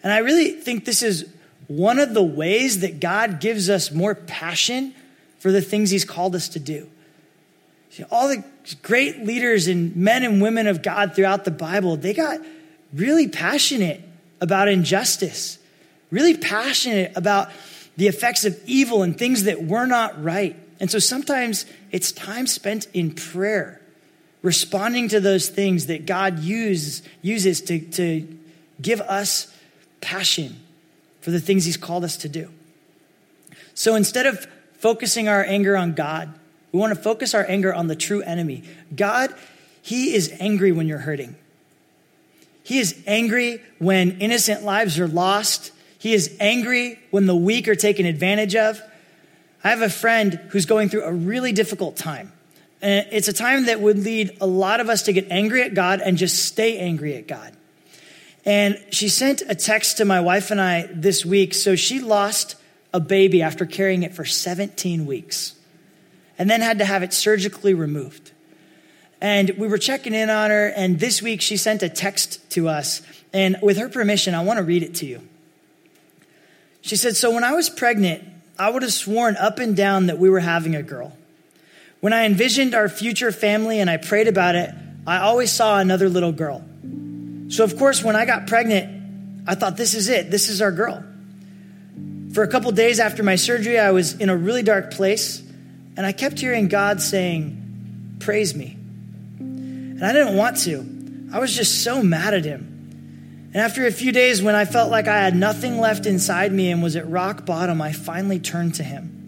And 0.02 0.12
I 0.12 0.18
really 0.18 0.52
think 0.52 0.84
this 0.84 1.02
is 1.02 1.26
one 1.70 2.00
of 2.00 2.14
the 2.14 2.22
ways 2.22 2.80
that 2.80 2.98
God 2.98 3.38
gives 3.38 3.70
us 3.70 3.92
more 3.92 4.16
passion 4.16 4.92
for 5.38 5.52
the 5.52 5.62
things 5.62 5.90
he's 5.90 6.04
called 6.04 6.34
us 6.34 6.48
to 6.48 6.58
do. 6.58 6.90
See, 7.90 8.02
all 8.10 8.26
the 8.26 8.42
great 8.82 9.24
leaders 9.24 9.68
and 9.68 9.94
men 9.94 10.24
and 10.24 10.42
women 10.42 10.66
of 10.66 10.82
God 10.82 11.14
throughout 11.14 11.44
the 11.44 11.52
Bible, 11.52 11.96
they 11.96 12.12
got 12.12 12.40
really 12.92 13.28
passionate 13.28 14.02
about 14.40 14.66
injustice, 14.66 15.60
really 16.10 16.36
passionate 16.36 17.12
about 17.14 17.50
the 17.96 18.08
effects 18.08 18.44
of 18.44 18.60
evil 18.66 19.04
and 19.04 19.16
things 19.16 19.44
that 19.44 19.62
were 19.64 19.86
not 19.86 20.20
right. 20.20 20.56
And 20.80 20.90
so 20.90 20.98
sometimes 20.98 21.66
it's 21.92 22.10
time 22.10 22.48
spent 22.48 22.88
in 22.92 23.14
prayer 23.14 23.80
responding 24.42 25.06
to 25.10 25.20
those 25.20 25.48
things 25.48 25.86
that 25.86 26.04
God 26.04 26.40
uses, 26.40 27.02
uses 27.22 27.60
to, 27.62 27.78
to 27.78 28.26
give 28.82 29.00
us 29.02 29.54
passion 30.00 30.56
for 31.20 31.30
the 31.30 31.40
things 31.40 31.64
He's 31.64 31.76
called 31.76 32.04
us 32.04 32.16
to 32.18 32.28
do. 32.28 32.50
So 33.74 33.94
instead 33.94 34.26
of 34.26 34.46
focusing 34.74 35.28
our 35.28 35.44
anger 35.44 35.76
on 35.76 35.94
God, 35.94 36.32
we 36.72 36.78
want 36.78 36.94
to 36.94 37.00
focus 37.00 37.34
our 37.34 37.44
anger 37.48 37.74
on 37.74 37.86
the 37.86 37.96
true 37.96 38.22
enemy. 38.22 38.62
God, 38.94 39.34
He 39.82 40.14
is 40.14 40.32
angry 40.40 40.72
when 40.72 40.86
you're 40.86 40.98
hurting. 40.98 41.36
He 42.62 42.78
is 42.78 43.02
angry 43.06 43.60
when 43.78 44.20
innocent 44.20 44.64
lives 44.64 44.98
are 44.98 45.08
lost. 45.08 45.72
He 45.98 46.14
is 46.14 46.36
angry 46.38 46.98
when 47.10 47.26
the 47.26 47.34
weak 47.34 47.68
are 47.68 47.74
taken 47.74 48.06
advantage 48.06 48.54
of. 48.54 48.80
I 49.64 49.70
have 49.70 49.82
a 49.82 49.90
friend 49.90 50.34
who's 50.50 50.66
going 50.66 50.88
through 50.88 51.02
a 51.02 51.12
really 51.12 51.52
difficult 51.52 51.96
time. 51.96 52.32
And 52.80 53.06
it's 53.10 53.28
a 53.28 53.32
time 53.32 53.66
that 53.66 53.80
would 53.80 53.98
lead 53.98 54.38
a 54.40 54.46
lot 54.46 54.80
of 54.80 54.88
us 54.88 55.02
to 55.02 55.12
get 55.12 55.30
angry 55.30 55.62
at 55.62 55.74
God 55.74 56.00
and 56.00 56.16
just 56.16 56.46
stay 56.46 56.78
angry 56.78 57.16
at 57.16 57.26
God. 57.26 57.54
And 58.44 58.82
she 58.90 59.08
sent 59.08 59.42
a 59.48 59.54
text 59.54 59.98
to 59.98 60.04
my 60.04 60.20
wife 60.20 60.50
and 60.50 60.60
I 60.60 60.88
this 60.92 61.24
week. 61.24 61.54
So 61.54 61.76
she 61.76 62.00
lost 62.00 62.56
a 62.92 63.00
baby 63.00 63.42
after 63.42 63.66
carrying 63.66 64.02
it 64.02 64.14
for 64.14 64.24
17 64.24 65.06
weeks 65.06 65.54
and 66.38 66.48
then 66.48 66.60
had 66.60 66.78
to 66.78 66.84
have 66.84 67.02
it 67.02 67.12
surgically 67.12 67.74
removed. 67.74 68.32
And 69.20 69.50
we 69.58 69.68
were 69.68 69.78
checking 69.78 70.14
in 70.14 70.30
on 70.30 70.50
her. 70.50 70.68
And 70.68 70.98
this 70.98 71.20
week 71.20 71.42
she 71.42 71.56
sent 71.56 71.82
a 71.82 71.88
text 71.88 72.50
to 72.52 72.68
us. 72.68 73.02
And 73.32 73.58
with 73.62 73.76
her 73.76 73.88
permission, 73.88 74.34
I 74.34 74.42
want 74.42 74.56
to 74.56 74.64
read 74.64 74.82
it 74.82 74.94
to 74.96 75.06
you. 75.06 75.20
She 76.80 76.96
said, 76.96 77.16
So 77.16 77.30
when 77.30 77.44
I 77.44 77.52
was 77.52 77.68
pregnant, 77.68 78.24
I 78.58 78.70
would 78.70 78.82
have 78.82 78.92
sworn 78.92 79.36
up 79.36 79.58
and 79.58 79.76
down 79.76 80.06
that 80.06 80.18
we 80.18 80.30
were 80.30 80.40
having 80.40 80.74
a 80.74 80.82
girl. 80.82 81.16
When 82.00 82.14
I 82.14 82.24
envisioned 82.24 82.74
our 82.74 82.88
future 82.88 83.30
family 83.30 83.78
and 83.78 83.90
I 83.90 83.98
prayed 83.98 84.28
about 84.28 84.54
it, 84.54 84.70
I 85.06 85.18
always 85.18 85.52
saw 85.52 85.78
another 85.78 86.08
little 86.08 86.32
girl. 86.32 86.64
So, 87.50 87.64
of 87.64 87.76
course, 87.76 88.02
when 88.02 88.16
I 88.16 88.24
got 88.24 88.46
pregnant, 88.46 89.44
I 89.46 89.54
thought, 89.54 89.76
this 89.76 89.94
is 89.94 90.08
it. 90.08 90.30
This 90.30 90.48
is 90.48 90.62
our 90.62 90.72
girl. 90.72 91.04
For 92.32 92.42
a 92.42 92.48
couple 92.48 92.70
days 92.72 93.00
after 93.00 93.22
my 93.22 93.36
surgery, 93.36 93.78
I 93.78 93.90
was 93.90 94.14
in 94.14 94.28
a 94.28 94.36
really 94.36 94.62
dark 94.62 94.92
place, 94.92 95.42
and 95.96 96.06
I 96.06 96.12
kept 96.12 96.38
hearing 96.38 96.68
God 96.68 97.00
saying, 97.00 98.16
Praise 98.20 98.54
me. 98.54 98.76
And 99.38 100.04
I 100.04 100.12
didn't 100.12 100.36
want 100.36 100.58
to. 100.58 101.28
I 101.32 101.38
was 101.38 101.54
just 101.54 101.82
so 101.82 102.02
mad 102.02 102.34
at 102.34 102.44
Him. 102.44 103.50
And 103.52 103.56
after 103.56 103.86
a 103.86 103.90
few 103.90 104.12
days, 104.12 104.42
when 104.42 104.54
I 104.54 104.64
felt 104.64 104.90
like 104.90 105.08
I 105.08 105.18
had 105.18 105.34
nothing 105.34 105.78
left 105.78 106.06
inside 106.06 106.52
me 106.52 106.70
and 106.70 106.82
was 106.82 106.96
at 106.96 107.08
rock 107.08 107.44
bottom, 107.44 107.82
I 107.82 107.92
finally 107.92 108.38
turned 108.38 108.76
to 108.76 108.84
Him. 108.84 109.20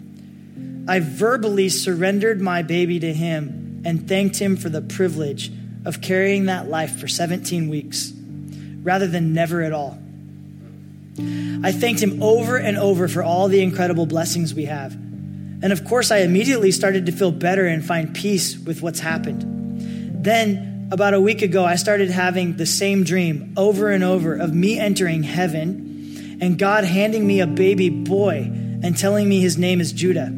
I 0.89 1.01
verbally 1.01 1.69
surrendered 1.69 2.41
my 2.41 2.63
baby 2.63 2.99
to 3.01 3.13
him 3.13 3.83
and 3.85 4.09
thanked 4.09 4.37
him 4.37 4.57
for 4.57 4.69
the 4.69 4.83
privilege 4.83 5.53
of 5.85 6.01
carrying 6.01 6.47
that 6.47 6.68
life 6.68 6.99
for 6.99 7.09
17 7.09 7.68
weeks 7.68 8.12
rather 8.83 9.07
than 9.07 9.33
never 9.33 9.62
at 9.62 9.73
all. 9.73 9.99
I 11.64 11.73
thanked 11.73 12.03
him 12.03 12.23
over 12.23 12.57
and 12.57 12.77
over 12.77 13.07
for 13.09 13.23
all 13.23 13.49
the 13.49 13.62
incredible 13.62 14.07
blessings 14.07 14.55
we 14.55 14.64
have. 14.64 14.92
And 14.95 15.73
of 15.73 15.85
course, 15.85 16.11
I 16.11 16.18
immediately 16.18 16.73
started 16.73 17.07
to 17.07 17.12
feel 17.12 17.31
better 17.31 17.66
and 17.66 17.85
find 17.85 18.14
peace 18.14 18.59
with 18.59 18.83
what's 18.83 19.01
happened. 19.01 19.45
Then, 20.25 20.88
about 20.90 21.14
a 21.14 21.21
week 21.21 21.42
ago, 21.42 21.64
I 21.64 21.77
started 21.77 22.11
having 22.11 22.57
the 22.57 22.66
same 22.66 23.05
dream 23.05 23.55
over 23.57 23.90
and 23.90 24.03
over 24.03 24.35
of 24.35 24.55
me 24.55 24.79
entering 24.79 25.23
heaven 25.23 26.38
and 26.40 26.59
God 26.59 26.85
handing 26.85 27.27
me 27.27 27.40
a 27.40 27.47
baby 27.47 27.88
boy 27.88 28.51
and 28.83 28.99
telling 28.99 29.29
me 29.29 29.40
his 29.40 29.57
name 29.57 29.81
is 29.81 29.92
Judah 29.92 30.33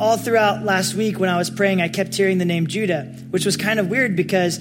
all 0.00 0.16
throughout 0.16 0.64
last 0.64 0.94
week 0.94 1.18
when 1.18 1.28
I 1.28 1.36
was 1.36 1.50
praying, 1.50 1.82
I 1.82 1.88
kept 1.88 2.14
hearing 2.14 2.38
the 2.38 2.44
name 2.44 2.66
Judah, 2.66 3.02
which 3.30 3.44
was 3.44 3.56
kind 3.56 3.80
of 3.80 3.88
weird 3.88 4.14
because 4.14 4.60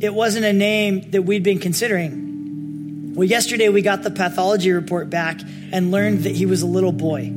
it 0.00 0.12
wasn't 0.12 0.44
a 0.44 0.52
name 0.52 1.10
that 1.12 1.22
we'd 1.22 1.42
been 1.42 1.58
considering. 1.58 3.14
Well, 3.14 3.24
yesterday 3.26 3.68
we 3.68 3.80
got 3.80 4.02
the 4.02 4.10
pathology 4.10 4.72
report 4.72 5.08
back 5.08 5.40
and 5.72 5.90
learned 5.90 6.24
that 6.24 6.34
he 6.34 6.46
was 6.46 6.62
a 6.62 6.66
little 6.66 6.92
boy. 6.92 7.32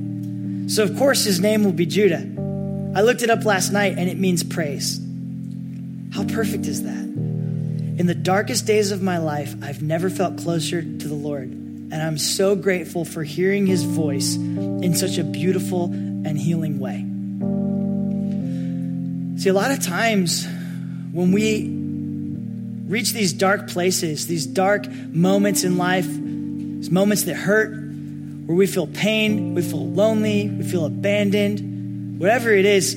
So, 0.68 0.84
of 0.84 0.98
course, 0.98 1.24
his 1.24 1.40
name 1.40 1.64
will 1.64 1.72
be 1.72 1.86
Judah. 1.86 2.28
I 2.96 3.02
looked 3.02 3.22
it 3.22 3.30
up 3.30 3.46
last 3.46 3.72
night 3.72 3.98
and 3.98 4.10
it 4.10 4.18
means 4.18 4.44
praise. 4.44 5.00
How 6.14 6.26
perfect 6.26 6.66
is 6.66 6.84
that? 6.84 7.04
In 8.00 8.06
the 8.08 8.16
darkest 8.16 8.66
days 8.66 8.92
of 8.92 9.02
my 9.02 9.20
life, 9.20 9.56
I've 9.62 9.82
never 9.82 10.10
felt 10.10 10.38
closer 10.40 10.82
to 10.82 11.08
the 11.08 11.16
Lord. 11.16 11.50
And 11.50 11.96
I'm 11.96 12.18
so 12.18 12.56
grateful 12.56 13.06
for 13.06 13.24
hearing 13.24 13.66
his 13.66 13.84
voice 13.84 14.36
in 14.36 14.94
such 14.96 15.18
a 15.18 15.24
beautiful 15.24 15.86
and 15.86 16.38
healing 16.38 16.80
way. 16.80 17.06
See, 19.38 19.50
a 19.50 19.54
lot 19.54 19.70
of 19.70 19.84
times 19.84 20.48
when 21.12 21.32
we 21.32 21.70
reach 22.88 23.14
these 23.14 23.34
dark 23.34 23.68
places, 23.68 24.26
these 24.26 24.48
dark 24.48 24.90
moments 24.90 25.64
in 25.64 25.78
life, 25.78 26.08
these 26.08 26.90
moments 26.90 27.24
that 27.24 27.36
hurt, 27.36 27.70
where 28.48 28.58
we 28.58 28.66
feel 28.66 28.88
pain, 28.88 29.54
we 29.54 29.62
feel 29.62 29.88
lonely, 29.88 30.50
we 30.50 30.64
feel 30.64 30.86
abandoned, 30.86 32.20
whatever 32.20 32.52
it 32.52 32.66
is, 32.66 32.96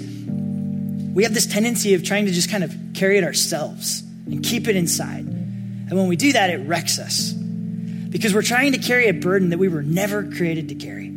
we 1.13 1.25
have 1.25 1.35
this 1.35 1.45
tendency 1.45 1.93
of 1.93 2.05
trying 2.05 2.25
to 2.25 2.33
just 2.33 2.51
kind 2.51 2.65
of 2.65 2.75
carry 2.95 3.19
it 3.19 3.25
ourselves 3.25 4.01
and 4.25 4.43
keep 4.43 4.67
it 4.67 4.77
inside. 4.77 5.27
And 5.27 5.93
when 5.93 6.09
we 6.09 6.17
do 6.17 6.33
that, 6.33 6.49
it 6.49 6.67
wrecks 6.67 6.99
us 6.99 7.33
because 7.33 8.33
we're 8.33 8.41
trying 8.41 8.73
to 8.73 8.79
carry 8.79 9.09
a 9.09 9.13
burden 9.13 9.51
that 9.51 9.59
we 9.59 9.69
were 9.69 9.83
never 9.83 10.25
created 10.25 10.71
to 10.71 10.75
carry. 10.75 11.09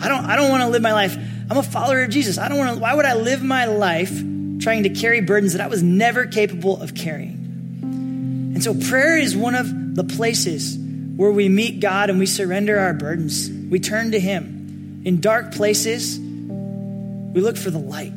I 0.00 0.08
don't, 0.08 0.24
I 0.24 0.36
don't 0.36 0.48
want 0.48 0.62
to 0.62 0.68
live 0.70 0.80
my 0.80 0.94
life. 0.94 1.14
I'm 1.50 1.58
a 1.58 1.62
follower 1.62 2.04
of 2.04 2.08
Jesus. 2.10 2.38
I 2.38 2.48
don't 2.48 2.56
want 2.56 2.76
to, 2.76 2.80
why 2.80 2.94
would 2.94 3.04
I 3.04 3.14
live 3.14 3.42
my 3.42 3.66
life 3.66 4.31
trying 4.62 4.84
to 4.84 4.90
carry 4.90 5.20
burdens 5.20 5.52
that 5.52 5.60
I 5.60 5.66
was 5.66 5.82
never 5.82 6.26
capable 6.26 6.80
of 6.80 6.94
carrying. 6.94 7.42
And 8.54 8.62
so 8.62 8.74
prayer 8.74 9.18
is 9.18 9.36
one 9.36 9.54
of 9.54 9.94
the 9.96 10.04
places 10.04 10.78
where 11.16 11.30
we 11.30 11.48
meet 11.48 11.80
God 11.80 12.10
and 12.10 12.18
we 12.18 12.26
surrender 12.26 12.78
our 12.78 12.94
burdens. 12.94 13.50
We 13.50 13.80
turn 13.80 14.12
to 14.12 14.20
Him. 14.20 15.02
In 15.04 15.20
dark 15.20 15.52
places, 15.52 16.18
we 16.18 17.40
look 17.40 17.56
for 17.56 17.70
the 17.70 17.78
light. 17.78 18.12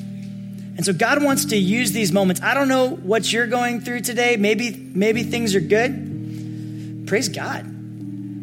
And 0.78 0.86
so 0.86 0.94
God 0.94 1.24
wants 1.24 1.46
to 1.46 1.58
use 1.58 1.94
these 1.94 2.12
moments. 2.12 2.42
I 2.42 2.54
don't 2.54 2.68
know 2.68 2.90
what 2.90 3.32
you're 3.32 3.48
going 3.48 3.82
through 3.82 4.02
today. 4.02 4.36
Maybe 4.36 4.72
maybe 4.94 5.24
things 5.24 5.56
are 5.56 5.62
good. 5.62 7.08
Praise 7.08 7.30
God. 7.30 7.66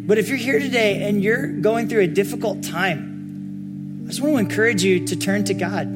But 0.07 0.19
if 0.19 0.29
you're 0.29 0.39
here 0.39 0.59
today 0.59 1.07
and 1.09 1.23
you're 1.23 1.47
going 1.47 1.89
through 1.89 2.01
a 2.01 2.07
difficult 2.07 2.63
time, 2.63 4.05
I 4.05 4.09
just 4.09 4.21
want 4.21 4.35
to 4.35 4.39
encourage 4.39 4.83
you 4.83 5.07
to 5.07 5.17
turn 5.17 5.45
to 5.45 5.55
God. 5.55 5.89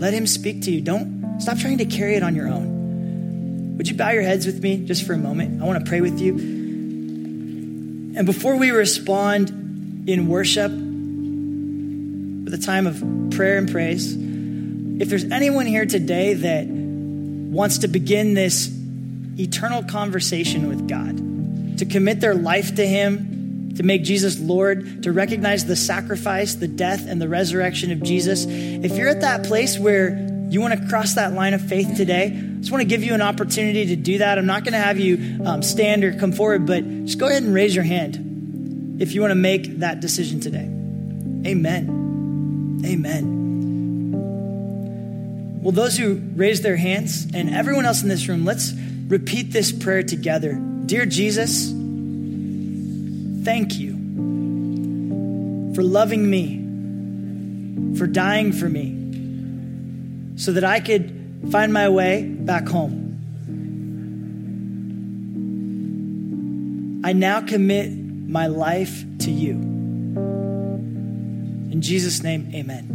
Let 0.00 0.14
him 0.14 0.26
speak 0.26 0.62
to 0.62 0.70
you. 0.70 0.80
Don't 0.80 1.21
stop 1.42 1.58
trying 1.58 1.78
to 1.78 1.84
carry 1.84 2.14
it 2.14 2.22
on 2.22 2.36
your 2.36 2.46
own. 2.46 3.76
Would 3.76 3.88
you 3.88 3.96
bow 3.96 4.10
your 4.10 4.22
heads 4.22 4.46
with 4.46 4.62
me 4.62 4.86
just 4.86 5.04
for 5.04 5.12
a 5.12 5.18
moment? 5.18 5.60
I 5.60 5.66
want 5.66 5.84
to 5.84 5.88
pray 5.88 6.00
with 6.00 6.20
you. 6.20 6.34
And 8.14 8.24
before 8.26 8.56
we 8.56 8.70
respond 8.70 9.50
in 10.08 10.28
worship, 10.28 10.70
with 10.70 12.54
a 12.54 12.58
time 12.64 12.86
of 12.86 13.02
prayer 13.34 13.58
and 13.58 13.70
praise, 13.70 14.14
if 14.14 15.08
there's 15.08 15.24
anyone 15.24 15.66
here 15.66 15.86
today 15.86 16.34
that 16.34 16.66
wants 16.68 17.78
to 17.78 17.88
begin 17.88 18.34
this 18.34 18.70
eternal 19.38 19.82
conversation 19.82 20.68
with 20.68 20.86
God, 20.86 21.78
to 21.78 21.86
commit 21.86 22.20
their 22.20 22.34
life 22.34 22.76
to 22.76 22.86
Him, 22.86 23.72
to 23.76 23.82
make 23.82 24.04
Jesus 24.04 24.38
Lord, 24.38 25.02
to 25.02 25.12
recognize 25.12 25.64
the 25.64 25.74
sacrifice, 25.74 26.54
the 26.54 26.68
death, 26.68 27.08
and 27.08 27.20
the 27.20 27.28
resurrection 27.28 27.90
of 27.90 28.02
Jesus, 28.02 28.44
if 28.46 28.96
you're 28.96 29.08
at 29.08 29.22
that 29.22 29.44
place 29.44 29.78
where 29.78 30.28
you 30.52 30.60
want 30.60 30.78
to 30.78 30.88
cross 30.88 31.14
that 31.14 31.32
line 31.32 31.54
of 31.54 31.62
faith 31.62 31.96
today, 31.96 32.26
I 32.26 32.60
just 32.60 32.70
want 32.70 32.82
to 32.82 32.88
give 32.88 33.02
you 33.02 33.14
an 33.14 33.22
opportunity 33.22 33.86
to 33.86 33.96
do 33.96 34.18
that. 34.18 34.38
I'm 34.38 34.46
not 34.46 34.64
going 34.64 34.74
to 34.74 34.78
have 34.78 34.98
you 34.98 35.40
um, 35.44 35.62
stand 35.62 36.04
or 36.04 36.12
come 36.12 36.32
forward, 36.32 36.66
but 36.66 36.84
just 37.04 37.18
go 37.18 37.26
ahead 37.26 37.42
and 37.42 37.54
raise 37.54 37.74
your 37.74 37.84
hand 37.84 38.98
if 39.00 39.14
you 39.14 39.20
want 39.20 39.30
to 39.30 39.36
make 39.36 39.78
that 39.80 40.00
decision 40.00 40.40
today. 40.40 40.68
Amen. 41.48 42.82
Amen. 42.84 43.42
Well, 45.62 45.72
those 45.72 45.96
who 45.96 46.20
raised 46.34 46.62
their 46.62 46.76
hands 46.76 47.26
and 47.32 47.50
everyone 47.54 47.86
else 47.86 48.02
in 48.02 48.08
this 48.08 48.28
room, 48.28 48.44
let's 48.44 48.72
repeat 49.08 49.52
this 49.52 49.72
prayer 49.72 50.02
together. 50.02 50.54
Dear 50.86 51.06
Jesus, 51.06 51.70
thank 53.44 53.78
you 53.78 53.92
for 55.74 55.82
loving 55.82 56.28
me, 56.28 57.96
for 57.96 58.06
dying 58.06 58.52
for 58.52 58.68
me, 58.68 59.01
so 60.36 60.52
that 60.52 60.64
I 60.64 60.80
could 60.80 61.48
find 61.50 61.72
my 61.72 61.88
way 61.88 62.24
back 62.24 62.68
home. 62.68 63.00
I 67.04 67.12
now 67.12 67.40
commit 67.40 67.90
my 67.92 68.46
life 68.46 69.04
to 69.20 69.30
you. 69.30 69.54
In 71.72 71.80
Jesus' 71.80 72.22
name, 72.22 72.50
amen. 72.54 72.88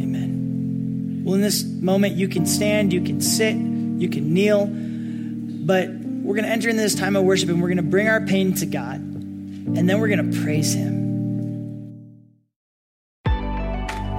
Amen. 0.00 1.22
Well, 1.24 1.34
in 1.34 1.40
this 1.40 1.64
moment, 1.64 2.14
you 2.14 2.28
can 2.28 2.46
stand, 2.46 2.92
you 2.92 3.00
can 3.00 3.20
sit, 3.20 3.56
you 3.56 4.08
can 4.08 4.32
kneel, 4.32 4.66
but 4.66 5.88
we're 5.90 6.34
going 6.34 6.44
to 6.44 6.50
enter 6.50 6.68
into 6.68 6.82
this 6.82 6.94
time 6.94 7.16
of 7.16 7.24
worship 7.24 7.48
and 7.48 7.60
we're 7.60 7.68
going 7.68 7.76
to 7.78 7.82
bring 7.82 8.08
our 8.08 8.20
pain 8.20 8.54
to 8.54 8.66
God, 8.66 8.96
and 8.96 9.88
then 9.88 10.00
we're 10.00 10.08
going 10.08 10.30
to 10.30 10.42
praise 10.42 10.74
Him. 10.74 10.95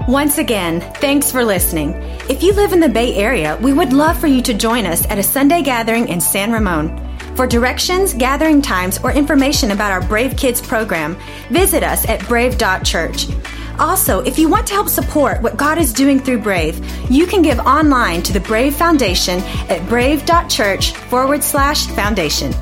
Once 0.08 0.38
again, 0.38 0.80
thanks 1.02 1.30
for 1.30 1.44
listening. 1.44 1.94
If 2.30 2.42
you 2.42 2.54
live 2.54 2.72
in 2.72 2.80
the 2.80 2.88
Bay 2.88 3.14
Area, 3.16 3.58
we 3.62 3.74
would 3.74 3.92
love 3.92 4.18
for 4.18 4.28
you 4.28 4.42
to 4.44 4.54
join 4.54 4.86
us 4.86 5.06
at 5.08 5.20
a 5.20 5.24
Sunday 5.24 5.62
gathering 5.62 6.08
in 6.08 6.22
San 6.22 6.50
Ramon. 6.50 6.98
For 7.36 7.46
directions, 7.46 8.14
gathering 8.14 8.62
times, 8.62 9.00
or 9.04 9.12
information 9.12 9.72
about 9.72 9.92
our 9.92 10.02
Brave 10.08 10.38
Kids 10.38 10.62
program, 10.62 11.18
visit 11.50 11.84
us 11.84 12.08
at 12.08 12.26
brave.church. 12.26 13.28
Also, 13.80 14.22
if 14.22 14.40
you 14.40 14.48
want 14.48 14.66
to 14.68 14.74
help 14.76 14.88
support 14.88 15.42
what 15.42 15.58
God 15.58 15.78
is 15.78 15.92
doing 15.92 16.22
through 16.22 16.40
Brave, 16.40 16.80
you 17.12 17.28
can 17.28 17.42
give 17.42 17.60
online 17.60 18.24
to 18.24 18.32
the 18.32 18.40
Brave 18.40 18.76
Foundation 18.76 19.40
at 19.70 19.86
brave.church 19.90 20.94
forward 20.94 21.44
slash 21.44 21.86
foundation. 21.88 22.54